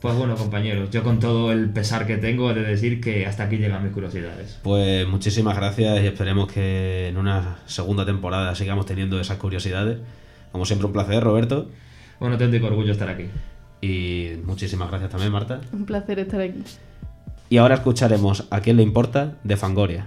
Pues 0.00 0.14
bueno, 0.14 0.36
compañeros, 0.36 0.90
yo 0.90 1.02
con 1.02 1.18
todo 1.18 1.52
el 1.52 1.70
pesar 1.70 2.06
que 2.06 2.18
tengo 2.18 2.50
he 2.50 2.54
de 2.54 2.62
decir 2.62 3.00
que 3.00 3.26
hasta 3.26 3.44
aquí 3.44 3.56
llegan 3.56 3.82
mis 3.82 3.92
curiosidades. 3.92 4.58
Pues 4.62 5.08
muchísimas 5.08 5.56
gracias 5.56 6.02
y 6.02 6.06
esperemos 6.06 6.52
que 6.52 7.08
en 7.08 7.16
una 7.16 7.56
segunda 7.66 8.04
temporada 8.04 8.54
sigamos 8.54 8.84
teniendo 8.84 9.18
esas 9.18 9.38
curiosidades. 9.38 9.98
Como 10.52 10.66
siempre, 10.66 10.86
un 10.86 10.92
placer, 10.92 11.22
Roberto. 11.22 11.68
Un 12.20 12.32
auténtico 12.32 12.66
orgullo 12.66 12.92
estar 12.92 13.08
aquí. 13.08 13.26
Y 13.80 14.32
muchísimas 14.44 14.90
gracias 14.90 15.10
también, 15.10 15.32
Marta. 15.32 15.60
Un 15.72 15.86
placer 15.86 16.18
estar 16.18 16.40
aquí. 16.40 16.62
Y 17.48 17.56
ahora 17.56 17.76
escucharemos 17.76 18.46
a 18.50 18.60
quién 18.60 18.76
le 18.76 18.82
importa 18.82 19.38
de 19.44 19.56
Fangoria. 19.56 20.06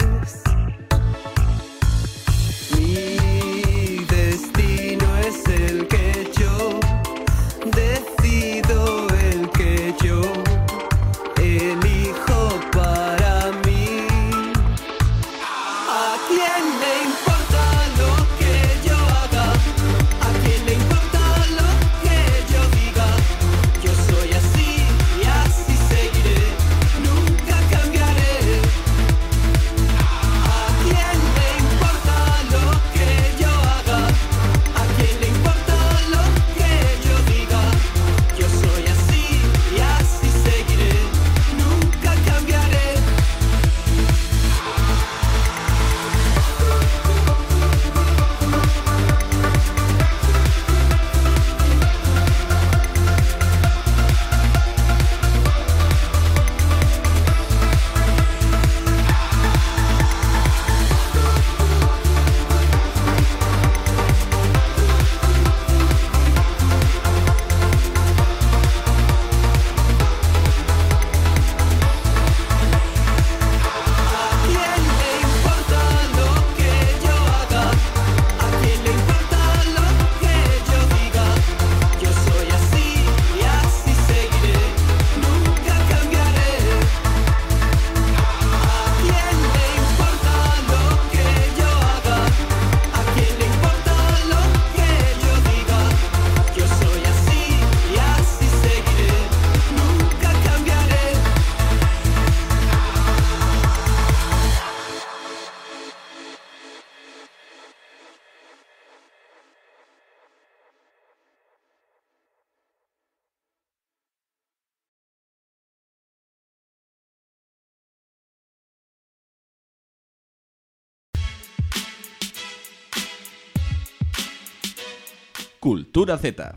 Cultura 125.61 126.17
Z. 126.17 126.55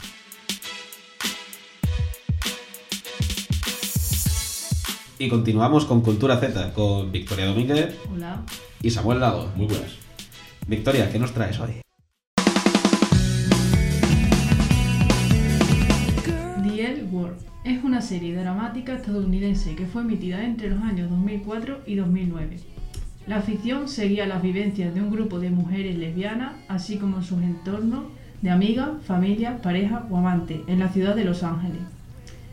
Y 5.19 5.29
continuamos 5.29 5.85
con 5.85 6.01
Cultura 6.01 6.39
Z, 6.39 6.73
con 6.73 7.13
Victoria 7.13 7.45
Domínguez 7.45 7.99
Hola. 8.11 8.43
y 8.81 8.89
Samuel 8.89 9.21
Lago. 9.21 9.53
Muy 9.57 9.67
buenas. 9.67 9.99
Victoria, 10.67 11.13
¿qué 11.13 11.19
nos 11.19 11.35
traes 11.35 11.61
hoy? 11.61 11.83
The 16.63 16.87
L 16.87 17.05
Word 17.13 17.37
es 17.65 17.85
una 17.85 18.01
serie 18.01 18.35
dramática 18.35 18.95
estadounidense 18.95 19.77
que 19.77 19.85
fue 19.85 20.01
emitida 20.01 20.43
entre 20.43 20.71
los 20.71 20.83
años 20.83 21.11
2004 21.11 21.81
y 21.85 21.97
2009. 21.97 22.57
La 23.27 23.43
ficción 23.43 23.87
seguía 23.87 24.25
las 24.25 24.41
vivencias 24.41 24.95
de 24.95 25.03
un 25.03 25.11
grupo 25.11 25.41
de 25.41 25.51
mujeres 25.51 25.95
lesbianas, 25.99 26.55
así 26.69 26.97
como 26.97 27.23
sus 27.23 27.43
entornos 27.43 28.05
de 28.45 28.51
amigas, 28.51 28.91
familia, 29.07 29.63
pareja 29.63 30.07
o 30.11 30.19
amante 30.19 30.63
en 30.67 30.79
la 30.79 30.91
ciudad 30.91 31.17
de 31.17 31.25
Los 31.25 31.43
Ángeles. 31.43 31.81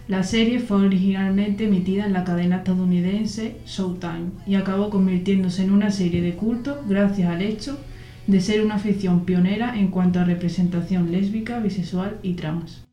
La 0.08 0.24
serie 0.24 0.60
fue 0.60 0.86
originalmente 0.86 1.66
emitida 1.66 2.06
en 2.06 2.14
la 2.14 2.24
cadena 2.24 2.60
estadounidense 2.60 3.58
Showtime 3.66 4.32
y 4.48 4.56
acabó 4.56 4.90
convirtiéndose 4.90 5.64
en 5.64 5.72
una 5.72 5.92
serie 5.92 6.22
de 6.22 6.36
culto 6.36 6.82
gracias 6.88 7.30
al 7.30 7.42
hecho 7.42 7.78
de 8.26 8.40
ser 8.40 8.64
una 8.64 8.80
ficción 8.80 9.26
pionera 9.26 9.78
en 9.78 9.90
cuanto 9.90 10.22
a 10.22 10.24
representación 10.24 11.12
lésbica, 11.12 11.60
bisexual 11.60 12.20
y 12.24 12.36
trans. 12.36 12.86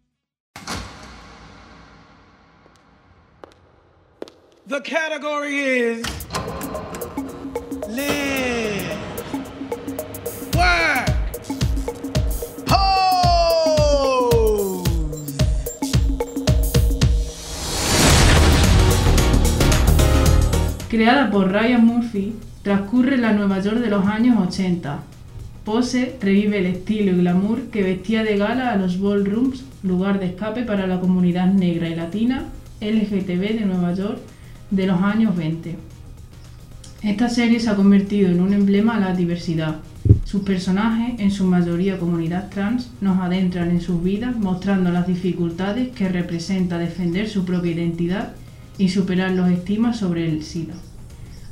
Creada 20.98 21.30
por 21.30 21.52
Ryan 21.52 21.87
Murphy, 21.87 22.32
transcurre 22.62 23.14
en 23.14 23.20
la 23.20 23.32
Nueva 23.32 23.61
York 23.61 23.78
de 23.78 23.88
los 23.88 24.04
años 24.04 24.37
80. 24.48 24.98
Pose 25.64 26.16
revive 26.20 26.58
el 26.58 26.66
estilo 26.66 27.12
y 27.12 27.18
glamour 27.18 27.66
que 27.70 27.84
vestía 27.84 28.24
de 28.24 28.37
gala 28.37 28.72
a 28.72 28.76
los 28.76 29.00
ballrooms, 29.00 29.62
lugar 29.84 30.18
de 30.18 30.26
escape 30.26 30.64
para 30.64 30.88
la 30.88 30.98
comunidad 30.98 31.52
negra 31.52 31.88
y 31.88 31.94
latina 31.94 32.46
LGTB 32.80 33.61
de 33.61 33.64
Nueva 33.64 33.94
York 33.94 34.18
de 34.72 34.88
los 34.88 35.00
años 35.00 35.37
20. 35.37 35.76
Esta 37.04 37.28
serie 37.28 37.61
se 37.61 37.70
ha 37.70 37.76
convertido 37.76 38.30
en 38.30 38.40
un 38.40 38.52
emblema 38.52 38.96
a 38.96 38.98
la 38.98 39.14
diversidad. 39.14 39.76
Sus 40.24 40.42
personajes, 40.42 41.20
en 41.20 41.30
su 41.30 41.44
mayoría 41.44 42.00
comunidad 42.00 42.50
trans, 42.50 42.90
nos 43.00 43.20
adentran 43.20 43.70
en 43.70 43.80
sus 43.80 44.02
vidas 44.02 44.37
mostrando 44.37 44.90
las 44.90 45.06
dificultades 45.06 45.90
que 45.90 46.08
representa 46.08 46.76
defender 46.76 47.28
su 47.28 47.44
propia 47.44 47.70
identidad 47.70 48.32
y 48.79 48.88
superar 48.88 49.33
los 49.33 49.51
estigmas 49.51 49.99
sobre 49.99 50.29
el 50.29 50.43
SIDA, 50.43 50.75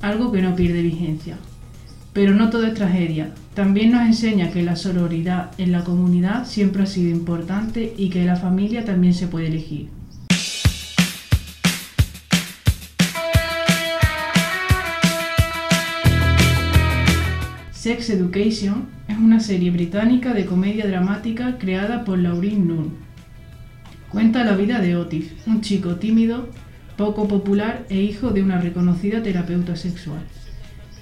algo 0.01 0.33
que 0.33 0.41
no 0.41 0.55
pierde 0.55 0.81
vigencia. 0.81 1.37
Pero 2.13 2.35
no 2.35 2.49
todo 2.49 2.67
es 2.67 2.75
tragedia, 2.75 3.35
también 3.55 3.93
nos 3.93 4.07
enseña 4.07 4.51
que 4.51 4.63
la 4.63 4.77
sororidad 4.77 5.51
en 5.59 5.73
la 5.73 5.85
comunidad 5.85 6.47
siempre 6.47 6.85
ha 6.85 6.87
sido 6.87 7.11
importante 7.11 7.93
y 7.99 8.09
que 8.09 8.25
la 8.25 8.37
familia 8.37 8.85
también 8.85 9.13
se 9.13 9.27
puede 9.27 9.49
elegir. 9.49 9.89
Sex 17.73 18.11
Education 18.11 18.87
es 19.07 19.17
una 19.17 19.39
serie 19.39 19.71
británica 19.71 20.35
de 20.35 20.45
comedia 20.45 20.89
dramática 20.89 21.57
creada 21.57 22.05
por 22.05 22.19
Laureen 22.19 22.67
Nunn. 22.67 22.95
Cuenta 24.11 24.43
la 24.43 24.57
vida 24.57 24.81
de 24.81 24.97
Otis, 24.97 25.33
un 25.47 25.61
chico 25.61 25.95
tímido, 25.97 26.49
poco 26.97 27.29
popular 27.29 27.85
e 27.89 28.01
hijo 28.01 28.31
de 28.31 28.43
una 28.43 28.61
reconocida 28.61 29.23
terapeuta 29.23 29.77
sexual. 29.77 30.21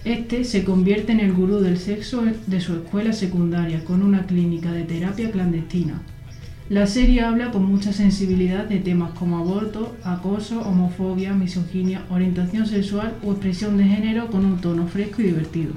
Este 0.04 0.44
se 0.44 0.64
convierte 0.64 1.12
en 1.12 1.20
el 1.20 1.32
gurú 1.32 1.60
del 1.60 1.78
sexo 1.78 2.22
de 2.46 2.60
su 2.60 2.74
escuela 2.74 3.12
secundaria 3.12 3.84
con 3.84 4.02
una 4.02 4.26
clínica 4.26 4.72
de 4.72 4.82
terapia 4.82 5.30
clandestina. 5.30 6.02
La 6.68 6.86
serie 6.86 7.20
habla 7.20 7.50
con 7.50 7.64
mucha 7.64 7.92
sensibilidad 7.92 8.64
de 8.64 8.78
temas 8.78 9.12
como 9.18 9.38
aborto, 9.38 9.94
acoso, 10.02 10.62
homofobia, 10.62 11.34
misoginia, 11.34 12.04
orientación 12.10 12.66
sexual 12.66 13.14
o 13.22 13.32
expresión 13.32 13.76
de 13.76 13.84
género 13.84 14.28
con 14.28 14.44
un 14.44 14.58
tono 14.60 14.86
fresco 14.86 15.22
y 15.22 15.26
divertido. 15.26 15.74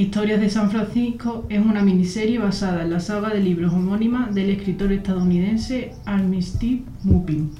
Historias 0.00 0.40
de 0.40 0.48
San 0.48 0.70
Francisco 0.70 1.44
es 1.50 1.60
una 1.60 1.82
miniserie 1.82 2.38
basada 2.38 2.84
en 2.84 2.90
la 2.90 3.00
saga 3.00 3.28
de 3.28 3.42
libros 3.42 3.74
homónima 3.74 4.30
del 4.32 4.48
escritor 4.48 4.92
estadounidense 4.92 5.92
Armistice 6.06 6.84
Mupin. 7.02 7.50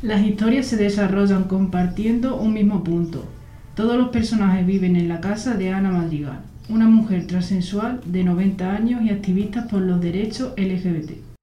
Las 0.00 0.22
historias 0.22 0.64
se 0.64 0.78
desarrollan 0.78 1.44
compartiendo 1.44 2.38
un 2.38 2.54
mismo 2.54 2.82
punto. 2.82 3.26
Todos 3.74 3.98
los 3.98 4.08
personajes 4.08 4.66
viven 4.66 4.96
en 4.96 5.08
la 5.08 5.20
casa 5.20 5.52
de 5.52 5.74
Ana 5.74 5.90
Madrigal, 5.90 6.40
una 6.70 6.88
mujer 6.88 7.26
transexual 7.26 8.00
de 8.06 8.24
90 8.24 8.74
años 8.74 9.02
y 9.02 9.10
activista 9.10 9.68
por 9.68 9.82
los 9.82 10.00
derechos 10.00 10.54
LGBT. 10.56 11.33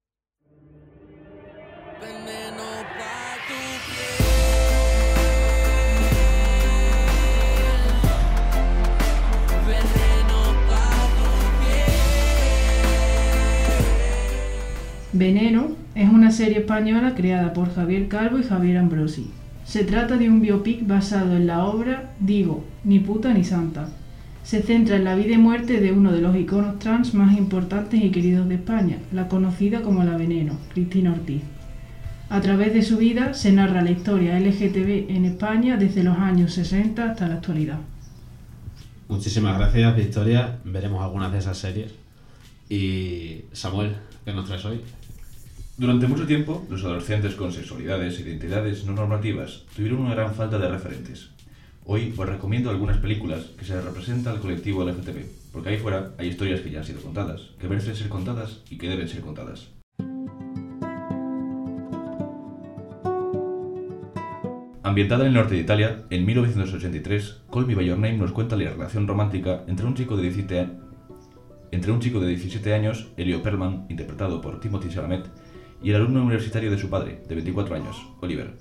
Veneno 15.22 15.76
es 15.94 16.10
una 16.10 16.32
serie 16.32 16.58
española 16.58 17.14
creada 17.14 17.52
por 17.52 17.72
Javier 17.72 18.08
Calvo 18.08 18.40
y 18.40 18.42
Javier 18.42 18.78
Ambrosi. 18.78 19.30
Se 19.64 19.84
trata 19.84 20.16
de 20.16 20.28
un 20.28 20.40
biopic 20.40 20.84
basado 20.84 21.36
en 21.36 21.46
la 21.46 21.64
obra 21.64 22.10
Digo, 22.18 22.64
ni 22.82 22.98
puta 22.98 23.32
ni 23.32 23.44
santa. 23.44 23.88
Se 24.42 24.62
centra 24.62 24.96
en 24.96 25.04
la 25.04 25.14
vida 25.14 25.34
y 25.34 25.38
muerte 25.38 25.80
de 25.80 25.92
uno 25.92 26.10
de 26.10 26.20
los 26.20 26.34
iconos 26.34 26.80
trans 26.80 27.14
más 27.14 27.38
importantes 27.38 28.02
y 28.02 28.10
queridos 28.10 28.48
de 28.48 28.56
España, 28.56 28.98
la 29.12 29.28
conocida 29.28 29.82
como 29.82 30.02
la 30.02 30.16
Veneno, 30.16 30.58
Cristina 30.72 31.12
Ortiz. 31.12 31.42
A 32.28 32.40
través 32.40 32.74
de 32.74 32.82
su 32.82 32.96
vida 32.96 33.32
se 33.32 33.52
narra 33.52 33.80
la 33.80 33.92
historia 33.92 34.40
LGTB 34.40 35.08
en 35.08 35.24
España 35.24 35.76
desde 35.76 36.02
los 36.02 36.18
años 36.18 36.52
60 36.52 37.12
hasta 37.12 37.28
la 37.28 37.34
actualidad. 37.34 37.78
Muchísimas 39.06 39.56
gracias, 39.56 39.96
Victoria. 39.96 40.58
Veremos 40.64 41.00
algunas 41.00 41.30
de 41.30 41.38
esas 41.38 41.58
series. 41.58 41.92
Y 42.68 43.42
Samuel, 43.52 43.94
¿qué 44.24 44.32
nos 44.32 44.46
traes 44.46 44.64
hoy? 44.64 44.80
Durante 45.78 46.06
mucho 46.06 46.26
tiempo, 46.26 46.66
los 46.68 46.84
adolescentes 46.84 47.34
con 47.34 47.50
sexualidades 47.50 48.18
e 48.18 48.22
identidades 48.22 48.84
no 48.84 48.92
normativas 48.92 49.64
tuvieron 49.74 50.00
una 50.00 50.14
gran 50.14 50.34
falta 50.34 50.58
de 50.58 50.68
referentes. 50.68 51.30
Hoy 51.86 52.12
os 52.14 52.28
recomiendo 52.28 52.68
algunas 52.68 52.98
películas 52.98 53.46
que 53.56 53.64
se 53.64 53.80
representan 53.80 54.34
al 54.34 54.40
colectivo 54.40 54.84
LGTB, 54.84 55.50
porque 55.50 55.70
ahí 55.70 55.78
fuera 55.78 56.12
hay 56.18 56.28
historias 56.28 56.60
que 56.60 56.70
ya 56.70 56.80
han 56.80 56.84
sido 56.84 57.00
contadas, 57.00 57.52
que 57.58 57.68
merecen 57.68 57.96
ser 57.96 58.10
contadas 58.10 58.60
y 58.68 58.76
que 58.76 58.88
deben 58.90 59.08
ser 59.08 59.22
contadas. 59.22 59.68
Ambientada 64.82 65.22
en 65.22 65.28
el 65.28 65.34
norte 65.34 65.54
de 65.54 65.62
Italia, 65.62 66.04
en 66.10 66.26
1983, 66.26 67.44
Call 67.50 67.66
Me 67.66 67.74
By 67.74 67.86
Your 67.86 67.98
Name 67.98 68.18
nos 68.18 68.32
cuenta 68.32 68.56
la 68.56 68.68
relación 68.68 69.08
romántica 69.08 69.64
entre 69.66 69.86
un 69.86 69.94
chico 69.94 70.18
de 70.18 70.24
17 70.24 70.60
años 70.60 70.82
entre 71.72 71.90
un 71.90 72.00
chico 72.00 72.20
de 72.20 72.28
17 72.28 72.74
años, 72.74 73.08
Elio 73.16 73.42
Perlman, 73.42 73.86
interpretado 73.88 74.42
por 74.42 74.60
Timothy 74.60 74.90
Chalamet, 74.90 75.24
y 75.82 75.90
el 75.90 75.96
alumno 75.96 76.22
universitario 76.22 76.70
de 76.70 76.78
su 76.78 76.88
padre, 76.88 77.22
de 77.28 77.34
24 77.34 77.74
años, 77.74 77.96
Oliver. 78.20 78.54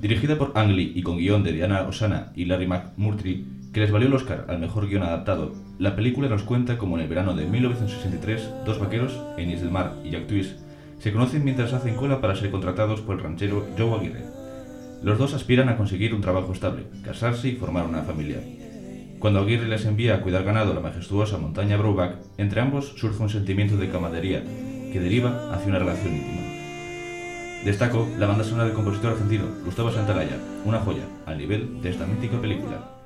Dirigida 0.00 0.38
por 0.38 0.52
Ang 0.54 0.70
Lee 0.70 0.92
y 0.94 1.02
con 1.02 1.18
guion 1.18 1.42
de 1.42 1.52
Diana 1.52 1.82
Osana 1.82 2.32
y 2.34 2.46
Larry 2.46 2.66
McMurtry, 2.66 3.44
que 3.72 3.80
les 3.80 3.90
valió 3.90 4.08
el 4.08 4.14
Oscar 4.14 4.46
al 4.48 4.58
mejor 4.58 4.88
guion 4.88 5.02
adaptado, 5.02 5.52
la 5.78 5.96
película 5.96 6.28
nos 6.28 6.44
cuenta 6.44 6.78
cómo 6.78 6.96
en 6.96 7.02
el 7.02 7.08
verano 7.08 7.34
de 7.34 7.44
1963, 7.44 8.48
dos 8.64 8.78
vaqueros, 8.78 9.20
Enis 9.36 9.60
del 9.60 9.70
Mar 9.70 9.94
y 10.04 10.10
Jack 10.10 10.26
Twist, 10.26 10.60
se 10.98 11.12
conocen 11.12 11.44
mientras 11.44 11.72
hacen 11.72 11.94
cola 11.94 12.20
para 12.20 12.36
ser 12.36 12.50
contratados 12.50 13.00
por 13.00 13.16
el 13.16 13.22
ranchero 13.22 13.66
Joe 13.76 13.98
Aguirre. 13.98 14.37
Los 15.02 15.18
dos 15.18 15.34
aspiran 15.34 15.68
a 15.68 15.76
conseguir 15.76 16.12
un 16.12 16.20
trabajo 16.20 16.52
estable, 16.52 16.86
casarse 17.04 17.48
y 17.48 17.56
formar 17.56 17.86
una 17.86 18.02
familia. 18.02 18.40
Cuando 19.20 19.40
Aguirre 19.40 19.68
les 19.68 19.84
envía 19.84 20.14
a 20.14 20.20
cuidar 20.20 20.44
ganado 20.44 20.74
la 20.74 20.80
majestuosa 20.80 21.38
montaña 21.38 21.76
Broback, 21.76 22.16
entre 22.36 22.60
ambos 22.60 22.94
surge 22.96 23.22
un 23.22 23.30
sentimiento 23.30 23.76
de 23.76 23.90
camaradería 23.90 24.42
que 24.92 25.00
deriva 25.00 25.52
hacia 25.52 25.68
una 25.68 25.78
relación 25.78 26.14
íntima. 26.14 26.42
Destaco 27.64 28.08
la 28.18 28.26
banda 28.26 28.44
sonora 28.44 28.64
del 28.64 28.74
compositor 28.74 29.12
argentino 29.12 29.44
Gustavo 29.64 29.90
Santaolalla, 29.92 30.38
una 30.64 30.80
joya 30.80 31.04
al 31.26 31.38
nivel 31.38 31.80
de 31.82 31.90
esta 31.90 32.06
mítica 32.06 32.40
película. 32.40 32.97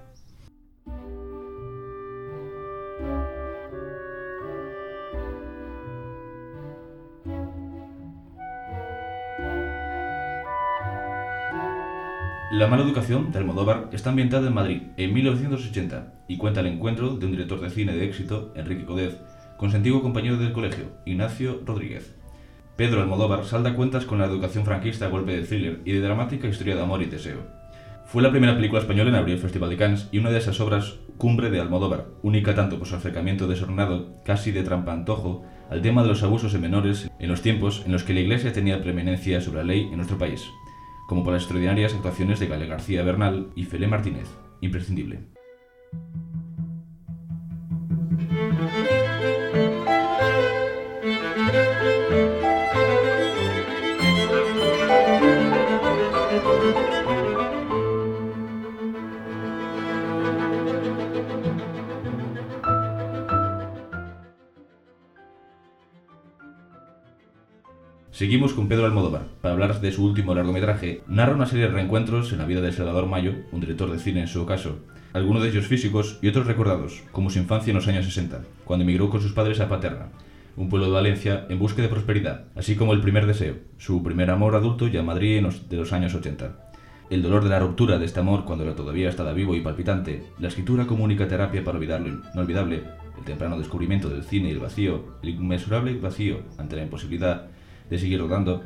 La 12.53 12.67
mala 12.67 12.83
educación 12.83 13.33
de 13.33 13.39
Almodóvar 13.39 13.89
está 13.93 14.11
ambientada 14.11 14.47
en 14.47 14.53
Madrid 14.53 14.83
en 14.99 15.15
1980 15.15 16.13
y 16.29 16.37
cuenta 16.37 16.61
el 16.61 16.67
encuentro 16.67 17.17
de 17.17 17.25
un 17.25 17.33
director 17.33 17.59
de 17.63 17.71
cine 17.71 17.95
de 17.95 18.05
éxito, 18.05 18.53
Enrique 18.55 18.85
Codez, 18.85 19.17
con 19.57 19.71
su 19.71 19.77
antiguo 19.79 20.03
compañero 20.03 20.37
del 20.37 20.53
colegio, 20.53 20.85
Ignacio 21.07 21.63
Rodríguez. 21.65 22.15
Pedro 22.77 23.01
Almodóvar 23.01 23.47
salda 23.47 23.75
cuentas 23.75 24.05
con 24.05 24.19
la 24.19 24.27
educación 24.27 24.67
franquista 24.67 25.07
a 25.07 25.09
golpe 25.09 25.35
de 25.35 25.47
thriller 25.47 25.81
y 25.87 25.93
de 25.93 26.03
dramática 26.03 26.47
historia 26.47 26.77
de 26.77 26.83
amor 26.83 27.01
y 27.01 27.07
deseo. 27.07 27.39
Fue 28.05 28.21
la 28.21 28.31
primera 28.31 28.55
película 28.55 28.83
española 28.83 29.09
en 29.09 29.17
abrir 29.17 29.37
el 29.37 29.41
Festival 29.41 29.71
de 29.71 29.79
Cannes 29.79 30.11
y 30.13 30.19
una 30.19 30.29
de 30.29 30.37
esas 30.37 30.61
obras 30.61 30.97
cumbre 31.17 31.49
de 31.49 31.59
Almodóvar, 31.59 32.09
única 32.23 32.55
tanto 32.55 32.79
por 32.79 32.87
su 32.87 32.97
acercamiento 32.97 33.49
desordenado, 33.49 34.23
casi 34.27 34.51
de 34.51 34.63
trampantojo, 34.63 35.43
al 35.71 35.81
tema 35.81 36.03
de 36.03 36.09
los 36.09 36.23
abusos 36.23 36.53
de 36.53 36.59
menores 36.59 37.11
en 37.19 37.31
los 37.31 37.41
tiempos 37.41 37.83
en 37.87 37.93
los 37.93 38.05
que 38.05 38.13
la 38.13 38.21
Iglesia 38.21 38.53
tenía 38.53 38.83
preeminencia 38.83 39.41
sobre 39.41 39.61
la 39.61 39.65
ley 39.65 39.89
en 39.91 39.97
nuestro 39.97 40.19
país 40.19 40.43
como 41.07 41.25
por 41.25 41.33
las 41.33 41.43
extraordinarias 41.43 41.95
actuaciones 41.95 42.41
de 42.41 42.47
Gale 42.47 42.67
García 42.67 43.03
Bernal 43.03 43.51
y 43.55 43.65
Felé 43.65 43.87
Martínez. 43.87 44.29
Imprescindible. 44.61 45.21
Seguimos 68.23 68.53
con 68.53 68.69
Pedro 68.69 68.87
Almodóvar 68.87 69.27
para 69.41 69.55
hablar 69.55 69.81
de 69.81 69.91
su 69.91 70.05
último 70.05 70.33
largometraje. 70.33 71.03
Narra 71.09 71.35
una 71.35 71.47
serie 71.47 71.65
de 71.65 71.73
reencuentros 71.73 72.31
en 72.31 72.39
la 72.39 72.45
vida 72.45 72.61
de 72.61 72.71
Salvador 72.71 73.09
Mayo, 73.09 73.35
un 73.51 73.59
director 73.59 73.91
de 73.91 73.99
cine 73.99 74.21
en 74.21 74.29
su 74.29 74.47
caso, 74.47 74.79
algunos 75.13 75.43
de 75.43 75.49
ellos 75.49 75.67
físicos 75.67 76.21
y 76.23 76.29
otros 76.29 76.47
recordados, 76.47 77.03
como 77.11 77.31
su 77.31 77.41
infancia 77.41 77.73
en 77.73 77.79
los 77.79 77.89
años 77.89 78.05
60, 78.05 78.43
cuando 78.65 78.85
emigró 78.85 79.11
con 79.11 79.21
sus 79.21 79.33
padres 79.33 79.59
a 79.59 79.69
Paterna, 79.69 80.11
un 80.57 80.69
pueblo 80.69 80.87
de 80.87 80.93
Valencia 80.93 81.47
en 81.49 81.59
busca 81.59 81.83
de 81.83 81.89
prosperidad, 81.89 82.45
así 82.55 82.77
como 82.77 82.93
el 82.93 83.01
primer 83.01 83.27
deseo, 83.27 83.57
su 83.77 84.05
primer 84.05 84.31
amor 84.31 84.55
adulto 84.55 84.87
ya 84.87 85.01
en 85.01 85.07
Madrid 85.07 85.45
de 85.69 85.77
los 85.77 85.93
años 85.93 86.15
80. 86.15 86.71
El 87.11 87.23
dolor 87.23 87.43
de 87.43 87.51
la 87.51 87.59
ruptura 87.59 87.99
de 87.99 88.05
este 88.05 88.21
amor 88.21 88.45
cuando 88.45 88.73
todavía 88.73 89.09
estaba 89.09 89.33
vivo 89.33 89.57
y 89.57 89.63
palpitante, 89.63 90.23
la 90.39 90.47
escritura 90.47 90.87
como 90.87 91.03
única 91.03 91.27
terapia 91.27 91.65
para 91.65 91.77
olvidar 91.77 92.01
lo 92.01 92.21
inolvidable, 92.33 92.85
el 93.19 93.25
temprano 93.25 93.59
descubrimiento 93.59 94.09
del 94.09 94.23
cine 94.23 94.51
y 94.51 94.53
el 94.53 94.61
vacío, 94.61 95.19
el 95.25 95.31
inmensurable 95.31 95.99
vacío 95.99 96.43
ante 96.57 96.77
la 96.77 96.83
imposibilidad 96.85 97.51
de 97.91 97.99
seguir 97.99 98.21
rodando. 98.21 98.63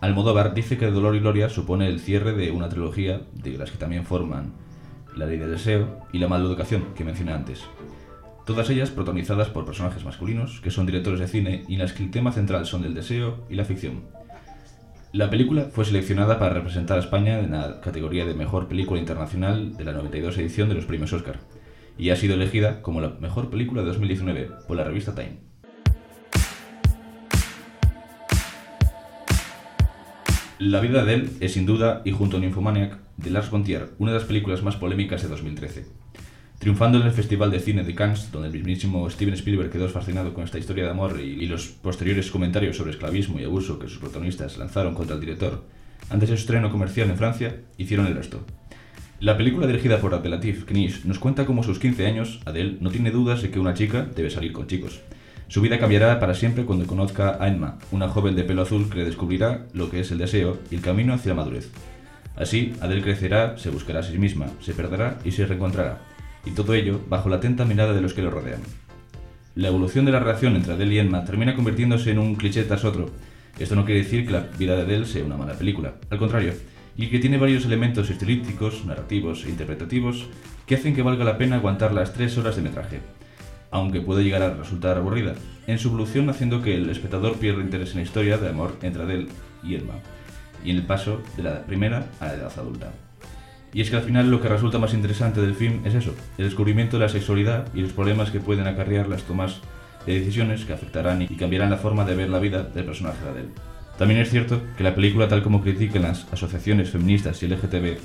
Almodóvar 0.00 0.54
dice 0.54 0.76
que 0.76 0.90
Dolor 0.90 1.16
y 1.16 1.20
Gloria 1.20 1.48
supone 1.48 1.88
el 1.88 2.00
cierre 2.00 2.34
de 2.34 2.50
una 2.50 2.68
trilogía 2.68 3.22
de 3.32 3.56
las 3.56 3.70
que 3.70 3.78
también 3.78 4.04
forman 4.04 4.52
La 5.16 5.26
Ley 5.26 5.38
del 5.38 5.50
Deseo 5.50 6.00
y 6.12 6.18
La 6.18 6.28
Maleducación 6.28 6.94
que 6.94 7.04
mencioné 7.04 7.32
antes. 7.32 7.64
Todas 8.44 8.68
ellas 8.68 8.90
protagonizadas 8.90 9.48
por 9.48 9.64
personajes 9.64 10.04
masculinos 10.04 10.60
que 10.60 10.70
son 10.70 10.84
directores 10.84 11.20
de 11.20 11.28
cine 11.28 11.64
y 11.66 11.74
en 11.74 11.80
las 11.80 11.94
que 11.94 12.04
el 12.04 12.10
tema 12.10 12.32
central 12.32 12.66
son 12.66 12.84
el 12.84 12.92
deseo 12.92 13.46
y 13.48 13.54
la 13.54 13.64
ficción. 13.64 14.02
La 15.12 15.30
película 15.30 15.68
fue 15.72 15.84
seleccionada 15.84 16.38
para 16.38 16.54
representar 16.54 16.98
a 16.98 17.00
España 17.00 17.38
en 17.38 17.52
la 17.52 17.80
categoría 17.80 18.26
de 18.26 18.34
Mejor 18.34 18.68
Película 18.68 19.00
Internacional 19.00 19.76
de 19.76 19.84
la 19.84 19.92
92 19.92 20.36
edición 20.38 20.68
de 20.68 20.74
los 20.74 20.86
premios 20.86 21.12
Oscar 21.12 21.38
y 21.96 22.10
ha 22.10 22.16
sido 22.16 22.34
elegida 22.34 22.82
como 22.82 23.00
la 23.00 23.10
mejor 23.20 23.48
película 23.48 23.82
de 23.82 23.88
2019 23.88 24.50
por 24.66 24.76
la 24.76 24.84
revista 24.84 25.14
Time. 25.14 25.53
La 30.60 30.80
vida 30.80 31.04
de 31.04 31.14
él 31.14 31.30
es 31.40 31.54
sin 31.54 31.66
duda, 31.66 32.00
y 32.04 32.12
junto 32.12 32.36
a 32.36 32.40
Nymphomaniac, 32.40 32.98
de 33.16 33.30
Lars 33.30 33.50
von 33.50 33.64
Trier, 33.64 33.88
una 33.98 34.12
de 34.12 34.18
las 34.18 34.26
películas 34.26 34.62
más 34.62 34.76
polémicas 34.76 35.20
de 35.20 35.28
2013. 35.28 35.84
Triunfando 36.60 37.00
en 37.00 37.06
el 37.06 37.12
Festival 37.12 37.50
de 37.50 37.58
Cine 37.58 37.82
de 37.82 37.92
Cannes, 37.96 38.30
donde 38.30 38.46
el 38.46 38.54
mismísimo 38.54 39.10
Steven 39.10 39.34
Spielberg 39.34 39.70
quedó 39.70 39.88
fascinado 39.88 40.32
con 40.32 40.44
esta 40.44 40.60
historia 40.60 40.84
de 40.84 40.90
amor 40.90 41.18
y, 41.20 41.44
los 41.46 41.66
posteriores 41.66 42.30
comentarios 42.30 42.76
sobre 42.76 42.92
esclavismo 42.92 43.40
y 43.40 43.44
abuso 43.44 43.80
que 43.80 43.88
sus 43.88 43.98
protagonistas 43.98 44.56
lanzaron 44.56 44.94
contra 44.94 45.16
el 45.16 45.20
director, 45.20 45.64
antes 46.08 46.30
de 46.30 46.36
su 46.36 46.42
estreno 46.42 46.70
comercial 46.70 47.10
en 47.10 47.16
Francia, 47.16 47.56
hicieron 47.76 48.06
el 48.06 48.14
resto. 48.14 48.44
La 49.18 49.36
película 49.36 49.66
dirigida 49.66 50.00
por 50.00 50.14
Abdelatif 50.14 50.66
Knish 50.66 51.04
nos 51.04 51.18
cuenta 51.18 51.46
cómo 51.46 51.62
a 51.62 51.64
sus 51.64 51.80
15 51.80 52.06
años, 52.06 52.40
Adele 52.44 52.76
no 52.80 52.90
tiene 52.90 53.10
dudas 53.10 53.42
de 53.42 53.50
que 53.50 53.58
una 53.58 53.74
chica 53.74 54.06
debe 54.14 54.30
salir 54.30 54.52
con 54.52 54.68
chicos. 54.68 55.00
Su 55.48 55.60
vida 55.60 55.78
cambiará 55.78 56.18
para 56.20 56.34
siempre 56.34 56.64
cuando 56.64 56.86
conozca 56.86 57.36
a 57.38 57.48
Emma, 57.48 57.78
una 57.92 58.08
joven 58.08 58.34
de 58.34 58.44
pelo 58.44 58.62
azul 58.62 58.88
que 58.88 58.98
le 58.98 59.04
descubrirá 59.04 59.66
lo 59.72 59.90
que 59.90 60.00
es 60.00 60.10
el 60.10 60.18
deseo 60.18 60.58
y 60.70 60.76
el 60.76 60.80
camino 60.80 61.14
hacia 61.14 61.30
la 61.30 61.36
madurez. 61.36 61.70
Así, 62.36 62.72
Adele 62.80 63.02
crecerá, 63.02 63.56
se 63.58 63.70
buscará 63.70 64.00
a 64.00 64.02
sí 64.02 64.18
misma, 64.18 64.46
se 64.60 64.74
perderá 64.74 65.18
y 65.24 65.30
se 65.30 65.46
reencontrará. 65.46 66.00
y 66.46 66.50
todo 66.50 66.74
ello 66.74 67.00
bajo 67.08 67.30
la 67.30 67.36
atenta 67.36 67.64
mirada 67.64 67.94
de 67.94 68.02
los 68.02 68.12
que 68.12 68.20
lo 68.20 68.30
rodean. 68.30 68.60
La 69.54 69.68
evolución 69.68 70.04
de 70.04 70.12
la 70.12 70.18
relación 70.18 70.56
entre 70.56 70.74
Adele 70.74 70.94
y 70.94 70.98
Emma 70.98 71.24
termina 71.24 71.54
convirtiéndose 71.54 72.10
en 72.10 72.18
un 72.18 72.34
cliché 72.34 72.64
tras 72.64 72.84
otro. 72.84 73.10
Esto 73.58 73.76
no 73.76 73.84
quiere 73.84 74.02
decir 74.02 74.26
que 74.26 74.32
la 74.32 74.40
vida 74.58 74.76
de 74.76 74.82
Adele 74.82 75.06
sea 75.06 75.24
una 75.24 75.36
mala 75.36 75.54
película, 75.54 75.94
al 76.10 76.18
contrario, 76.18 76.52
y 76.96 77.08
que 77.08 77.18
tiene 77.18 77.38
varios 77.38 77.64
elementos 77.64 78.10
estilísticos, 78.10 78.84
narrativos 78.84 79.44
e 79.44 79.50
interpretativos 79.50 80.26
que 80.66 80.74
hacen 80.74 80.94
que 80.94 81.02
valga 81.02 81.24
la 81.24 81.38
pena 81.38 81.56
aguantar 81.56 81.94
las 81.94 82.12
tres 82.12 82.36
horas 82.36 82.56
de 82.56 82.62
metraje, 82.62 83.00
aunque 83.74 84.00
puede 84.00 84.22
llegar 84.22 84.40
a 84.42 84.54
resultar 84.54 84.96
aburrida, 84.96 85.34
en 85.66 85.80
su 85.80 85.88
evolución 85.88 86.30
haciendo 86.30 86.62
que 86.62 86.76
el 86.76 86.88
espectador 86.90 87.38
pierda 87.38 87.60
interés 87.60 87.90
en 87.90 87.96
la 87.96 88.02
historia 88.02 88.38
de 88.38 88.48
amor 88.48 88.76
entre 88.82 89.02
Adele 89.02 89.26
y 89.64 89.74
Emma, 89.74 89.94
y 90.64 90.70
en 90.70 90.76
el 90.76 90.84
paso 90.84 91.20
de 91.36 91.42
la 91.42 91.62
primera 91.66 92.06
a 92.20 92.26
la 92.26 92.34
edad 92.34 92.52
adulta. 92.56 92.92
Y 93.72 93.80
es 93.80 93.90
que 93.90 93.96
al 93.96 94.02
final 94.02 94.30
lo 94.30 94.40
que 94.40 94.48
resulta 94.48 94.78
más 94.78 94.94
interesante 94.94 95.40
del 95.40 95.56
film 95.56 95.80
es 95.84 95.96
eso, 95.96 96.14
el 96.38 96.44
descubrimiento 96.44 96.98
de 96.98 97.02
la 97.06 97.08
sexualidad 97.08 97.66
y 97.74 97.80
los 97.80 97.92
problemas 97.92 98.30
que 98.30 98.38
pueden 98.38 98.68
acarrear 98.68 99.08
las 99.08 99.24
tomas 99.24 99.60
de 100.06 100.20
decisiones 100.20 100.64
que 100.64 100.72
afectarán 100.72 101.22
y 101.22 101.36
cambiarán 101.36 101.70
la 101.70 101.76
forma 101.76 102.04
de 102.04 102.14
ver 102.14 102.30
la 102.30 102.38
vida 102.38 102.62
del 102.62 102.84
personaje 102.84 103.24
de 103.24 103.30
Adele. 103.30 103.48
También 103.98 104.20
es 104.20 104.30
cierto 104.30 104.62
que 104.76 104.84
la 104.84 104.94
película, 104.94 105.26
tal 105.26 105.42
como 105.42 105.62
critican 105.62 106.02
las 106.02 106.32
asociaciones 106.32 106.90
feministas 106.90 107.42
y 107.42 107.48
LGTB, 107.48 107.98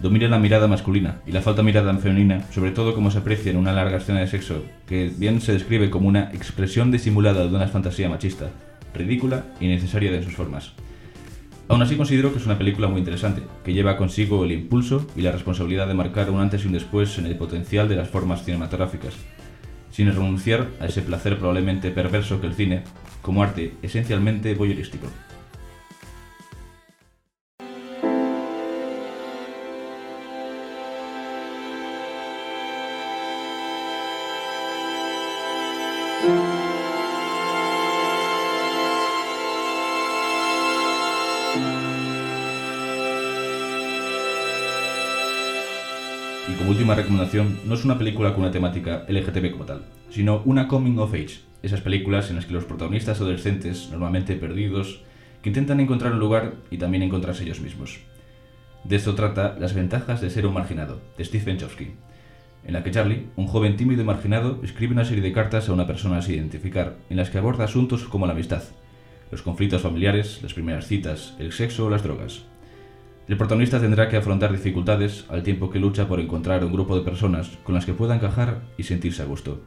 domina 0.00 0.28
la 0.28 0.38
mirada 0.38 0.68
masculina 0.68 1.20
y 1.26 1.32
la 1.32 1.42
falta 1.42 1.62
de 1.62 1.66
mirada 1.66 1.94
femenina, 1.98 2.44
sobre 2.52 2.70
todo 2.70 2.94
como 2.94 3.10
se 3.10 3.18
aprecia 3.18 3.50
en 3.50 3.56
una 3.56 3.72
larga 3.72 3.98
escena 3.98 4.20
de 4.20 4.26
sexo, 4.26 4.64
que 4.86 5.10
bien 5.16 5.40
se 5.40 5.52
describe 5.52 5.90
como 5.90 6.08
una 6.08 6.30
expresión 6.32 6.90
disimulada 6.90 7.46
de 7.46 7.54
una 7.54 7.68
fantasía 7.68 8.08
machista, 8.08 8.50
ridícula 8.94 9.44
y 9.60 9.66
necesaria 9.68 10.10
de 10.10 10.22
sus 10.22 10.34
formas. 10.34 10.72
Aún 11.68 11.82
así 11.82 11.96
considero 11.96 12.32
que 12.32 12.38
es 12.38 12.46
una 12.46 12.58
película 12.58 12.88
muy 12.88 12.98
interesante, 12.98 13.42
que 13.64 13.72
lleva 13.72 13.96
consigo 13.96 14.44
el 14.44 14.52
impulso 14.52 15.06
y 15.16 15.22
la 15.22 15.32
responsabilidad 15.32 15.86
de 15.86 15.94
marcar 15.94 16.30
un 16.30 16.40
antes 16.40 16.64
y 16.64 16.66
un 16.66 16.72
después 16.72 17.16
en 17.18 17.26
el 17.26 17.36
potencial 17.36 17.88
de 17.88 17.96
las 17.96 18.08
formas 18.08 18.44
cinematográficas, 18.44 19.14
sin 19.90 20.08
renunciar 20.08 20.68
a 20.80 20.86
ese 20.86 21.02
placer 21.02 21.38
probablemente 21.38 21.90
perverso 21.90 22.40
que 22.40 22.48
el 22.48 22.54
cine, 22.54 22.82
como 23.22 23.42
arte 23.42 23.74
esencialmente 23.82 24.54
voyeurístico. 24.54 25.06
Recomendación, 47.02 47.58
no 47.66 47.74
es 47.74 47.84
una 47.84 47.98
película 47.98 48.32
con 48.32 48.42
una 48.42 48.52
temática 48.52 49.04
LGTB 49.08 49.52
como 49.52 49.64
tal, 49.64 49.84
sino 50.10 50.42
una 50.44 50.68
coming 50.68 50.98
of 50.98 51.12
age, 51.12 51.40
esas 51.62 51.80
películas 51.80 52.30
en 52.30 52.36
las 52.36 52.46
que 52.46 52.54
los 52.54 52.64
protagonistas 52.64 53.20
adolescentes, 53.20 53.88
normalmente 53.90 54.36
perdidos, 54.36 55.02
que 55.42 55.50
intentan 55.50 55.80
encontrar 55.80 56.12
un 56.12 56.20
lugar 56.20 56.54
y 56.70 56.78
también 56.78 57.02
encontrarse 57.02 57.44
ellos 57.44 57.60
mismos. 57.60 58.00
De 58.84 58.96
esto 58.96 59.14
trata 59.14 59.56
Las 59.58 59.74
ventajas 59.74 60.20
de 60.20 60.30
ser 60.30 60.46
un 60.46 60.54
marginado, 60.54 61.00
de 61.18 61.24
Stephen 61.24 61.58
Chomsky, 61.58 61.92
en 62.64 62.72
la 62.72 62.84
que 62.84 62.90
Charlie, 62.90 63.26
un 63.36 63.46
joven 63.46 63.76
tímido 63.76 64.02
y 64.02 64.04
marginado, 64.04 64.60
escribe 64.62 64.92
una 64.92 65.04
serie 65.04 65.22
de 65.22 65.32
cartas 65.32 65.68
a 65.68 65.72
una 65.72 65.86
persona 65.86 66.18
a 66.18 66.30
identificar, 66.30 66.96
en 67.10 67.16
las 67.16 67.30
que 67.30 67.38
aborda 67.38 67.64
asuntos 67.64 68.04
como 68.04 68.26
la 68.26 68.32
amistad, 68.32 68.62
los 69.30 69.42
conflictos 69.42 69.82
familiares, 69.82 70.40
las 70.42 70.54
primeras 70.54 70.86
citas, 70.86 71.34
el 71.38 71.52
sexo 71.52 71.86
o 71.86 71.90
las 71.90 72.02
drogas. 72.02 72.44
El 73.28 73.36
protagonista 73.36 73.80
tendrá 73.80 74.08
que 74.08 74.16
afrontar 74.16 74.50
dificultades 74.50 75.26
al 75.28 75.44
tiempo 75.44 75.70
que 75.70 75.78
lucha 75.78 76.08
por 76.08 76.18
encontrar 76.18 76.64
un 76.64 76.72
grupo 76.72 76.96
de 76.96 77.04
personas 77.04 77.58
con 77.62 77.74
las 77.74 77.86
que 77.86 77.94
pueda 77.94 78.16
encajar 78.16 78.62
y 78.76 78.82
sentirse 78.82 79.22
a 79.22 79.26
gusto. 79.26 79.62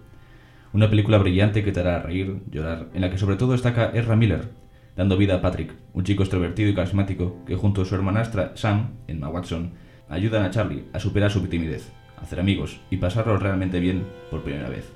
Una 0.74 0.90
película 0.90 1.18
brillante 1.18 1.64
que 1.64 1.72
te 1.72 1.80
hará 1.80 2.02
reír, 2.02 2.42
llorar, 2.52 2.90
en 2.94 3.00
la 3.00 3.10
que 3.10 3.18
sobre 3.18 3.38
todo 3.38 3.54
destaca 3.54 3.92
Ezra 3.94 4.18
Miller, 4.18 4.50
dando 4.98 5.16
vida 5.16 5.36
a 5.36 5.42
Patrick, 5.42 5.74
un 5.94 6.04
chico 6.04 6.24
extrovertido 6.24 6.70
y 6.70 6.76
carismático 6.76 7.46
que 7.46 7.56
junto 7.56 7.84
a 7.84 7.86
su 7.86 7.96
hermanastra 7.96 8.52
Sam, 8.56 8.96
Emma 9.08 9.30
Watson, 9.30 9.72
ayudan 10.10 10.44
a 10.44 10.50
Charlie 10.50 10.84
a 10.92 11.00
superar 11.00 11.32
su 11.32 11.42
timidez, 11.48 11.94
hacer 12.22 12.42
amigos 12.42 12.82
y 12.90 12.98
pasarlo 12.98 13.38
realmente 13.38 13.80
bien 13.80 14.06
por 14.30 14.44
primera 14.44 14.68
vez. 14.68 14.92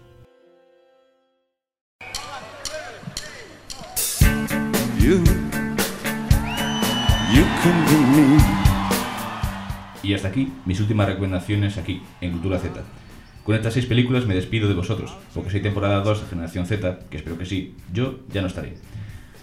Y 10.03 10.13
hasta 10.13 10.29
aquí 10.29 10.51
mis 10.65 10.79
últimas 10.79 11.07
recomendaciones 11.07 11.77
aquí, 11.77 12.01
en 12.21 12.31
Cultura 12.31 12.57
Z. 12.57 12.81
Con 13.43 13.55
estas 13.55 13.73
seis 13.73 13.85
películas 13.85 14.25
me 14.25 14.35
despido 14.35 14.67
de 14.67 14.73
vosotros, 14.73 15.15
porque 15.33 15.55
hay 15.55 15.61
temporada 15.61 16.01
2 16.01 16.21
de 16.21 16.27
Generación 16.27 16.65
Z, 16.65 16.99
que 17.09 17.17
espero 17.17 17.37
que 17.37 17.45
sí, 17.45 17.75
yo 17.93 18.19
ya 18.31 18.41
no 18.41 18.47
estaré. 18.47 18.75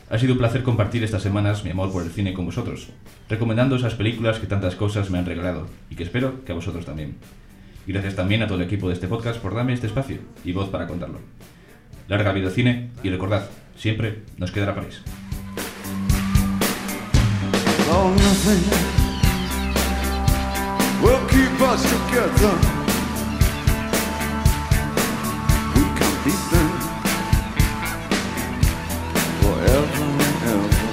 Ha 0.09 0.19
sido 0.19 0.35
un 0.35 0.39
placer 0.39 0.63
compartir 0.63 1.03
estas 1.03 1.23
semanas 1.23 1.65
mi 1.65 1.71
amor 1.71 1.93
por 1.93 2.03
el 2.03 2.11
cine 2.11 2.33
con 2.33 2.47
vosotros, 2.47 2.89
recomendando 3.29 3.77
esas 3.77 3.95
películas 3.95 4.39
que 4.39 4.47
tantas 4.47 4.77
cosas 4.77 5.11
me 5.11 5.19
han 5.19 5.27
regalado 5.27 5.67
y 5.91 5.97
que 5.97 6.05
espero 6.05 6.45
que 6.45 6.53
a 6.53 6.55
vosotros 6.55 6.85
también. 6.85 7.17
Y 7.87 7.93
gracias 7.93 8.15
también 8.15 8.43
a 8.43 8.47
todo 8.47 8.59
el 8.59 8.65
equipo 8.65 8.89
de 8.89 8.95
este 8.95 9.09
podcast 9.09 9.41
por 9.41 9.55
darme 9.55 9.73
este 9.73 9.89
espacio 9.89 10.19
y 10.45 10.53
voz 10.53 10.69
para 10.69 10.87
contarlo. 10.87 11.19
Larga 12.09 12.33
vida 12.33 12.51
cine 12.51 12.91
y 13.03 13.11
recordad, 13.11 13.49
siempre 13.77 14.23
nos 14.39 14.53
quedará 14.53 14.75
París. 14.75 15.03
Oh, 17.99 18.11
nothing 18.11 18.63
will 21.03 21.25
keep 21.29 21.61
us 21.63 21.83
together. 21.95 22.55
We 25.75 25.85
can 25.99 26.15
be 26.25 26.35
there 26.51 26.77
forever 29.41 30.07
and 30.27 30.39
ever. 30.53 30.85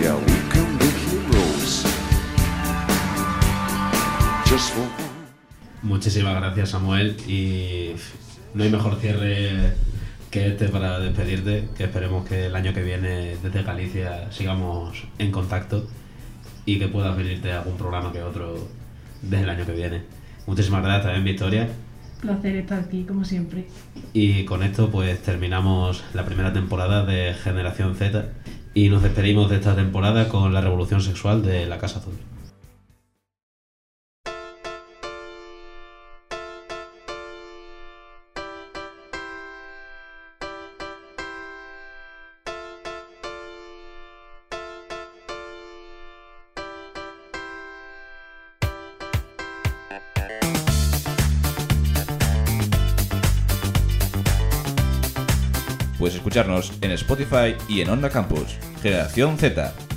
Yeah, 0.00 0.16
we 0.16 0.36
can 0.52 0.68
be 0.78 0.88
heroes. 1.04 1.84
Just 4.46 4.72
for. 4.72 4.88
Muchísimas 5.82 6.34
gracias 6.40 6.70
Samuel 6.70 7.16
y 7.26 7.94
no 8.54 8.64
hay 8.64 8.70
mejor 8.70 8.96
cierre 9.00 9.76
que 10.30 10.48
este 10.48 10.68
para 10.68 11.00
despedirte, 11.00 11.68
que 11.76 11.84
esperemos 11.84 12.26
que 12.26 12.46
el 12.46 12.54
año 12.54 12.72
que 12.72 12.82
viene 12.82 13.36
desde 13.42 13.62
Galicia 13.62 14.30
sigamos 14.30 15.04
en 15.18 15.32
contacto 15.32 15.86
y 16.64 16.78
que 16.78 16.88
puedas 16.88 17.16
venirte 17.16 17.52
a 17.52 17.58
algún 17.58 17.76
programa 17.76 18.12
que 18.12 18.22
otro 18.22 18.68
desde 19.22 19.42
el 19.42 19.50
año 19.50 19.66
que 19.66 19.72
viene. 19.72 20.02
Muchísimas 20.46 20.82
gracias 20.82 21.04
también 21.04 21.24
Victoria 21.24 21.68
Placer 22.20 22.56
estar 22.56 22.80
aquí, 22.80 23.04
como 23.04 23.24
siempre. 23.24 23.66
y 24.12 24.44
con 24.44 24.62
esto 24.62 24.90
pues 24.90 25.20
terminamos 25.22 26.04
la 26.12 26.24
primera 26.26 26.52
temporada 26.52 27.04
de 27.04 27.34
Generación 27.34 27.96
Z 27.96 28.28
y 28.74 28.88
nos 28.88 29.02
despedimos 29.02 29.50
de 29.50 29.56
esta 29.56 29.74
temporada 29.74 30.28
con 30.28 30.52
la 30.52 30.60
revolución 30.60 31.00
sexual 31.00 31.42
de 31.42 31.66
la 31.66 31.78
Casa 31.78 31.98
Azul. 31.98 32.14
Puedes 56.00 56.16
escucharnos 56.16 56.72
en 56.80 56.92
Spotify 56.92 57.54
y 57.68 57.82
en 57.82 57.90
Onda 57.90 58.08
Campus. 58.08 58.56
Generación 58.82 59.36
Z. 59.36 59.89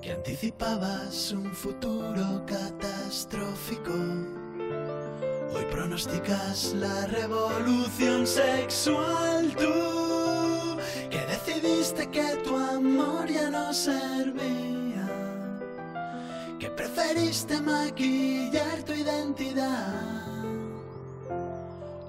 que 0.00 0.12
anticipabas 0.12 1.32
un 1.32 1.52
futuro 1.52 2.42
catastrófico. 2.46 3.92
Hoy 5.52 5.64
pronosticas 5.70 6.72
la 6.74 7.06
revolución 7.06 8.26
sexual 8.26 9.54
tú, 9.56 10.78
que 11.10 11.20
decidiste 11.26 12.08
que 12.08 12.36
tu 12.44 12.56
amor 12.56 13.28
ya 13.28 13.50
no 13.50 13.74
servía, 13.74 15.06
que 16.58 16.70
preferiste 16.70 17.60
maquillar 17.60 18.82
tu 18.84 18.94
identidad. 18.94 20.24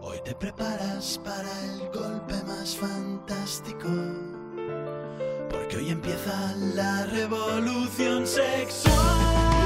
Hoy 0.02 0.20
te 0.24 0.34
preparas 0.34 1.20
para 1.26 1.52
el 1.66 1.89
golpe 1.91 2.36
más 2.48 2.74
fantástico 2.78 4.39
hoy 5.80 5.92
empieza 5.92 6.56
la 6.76 7.06
revolución 7.06 8.28
sexual. 8.28 9.59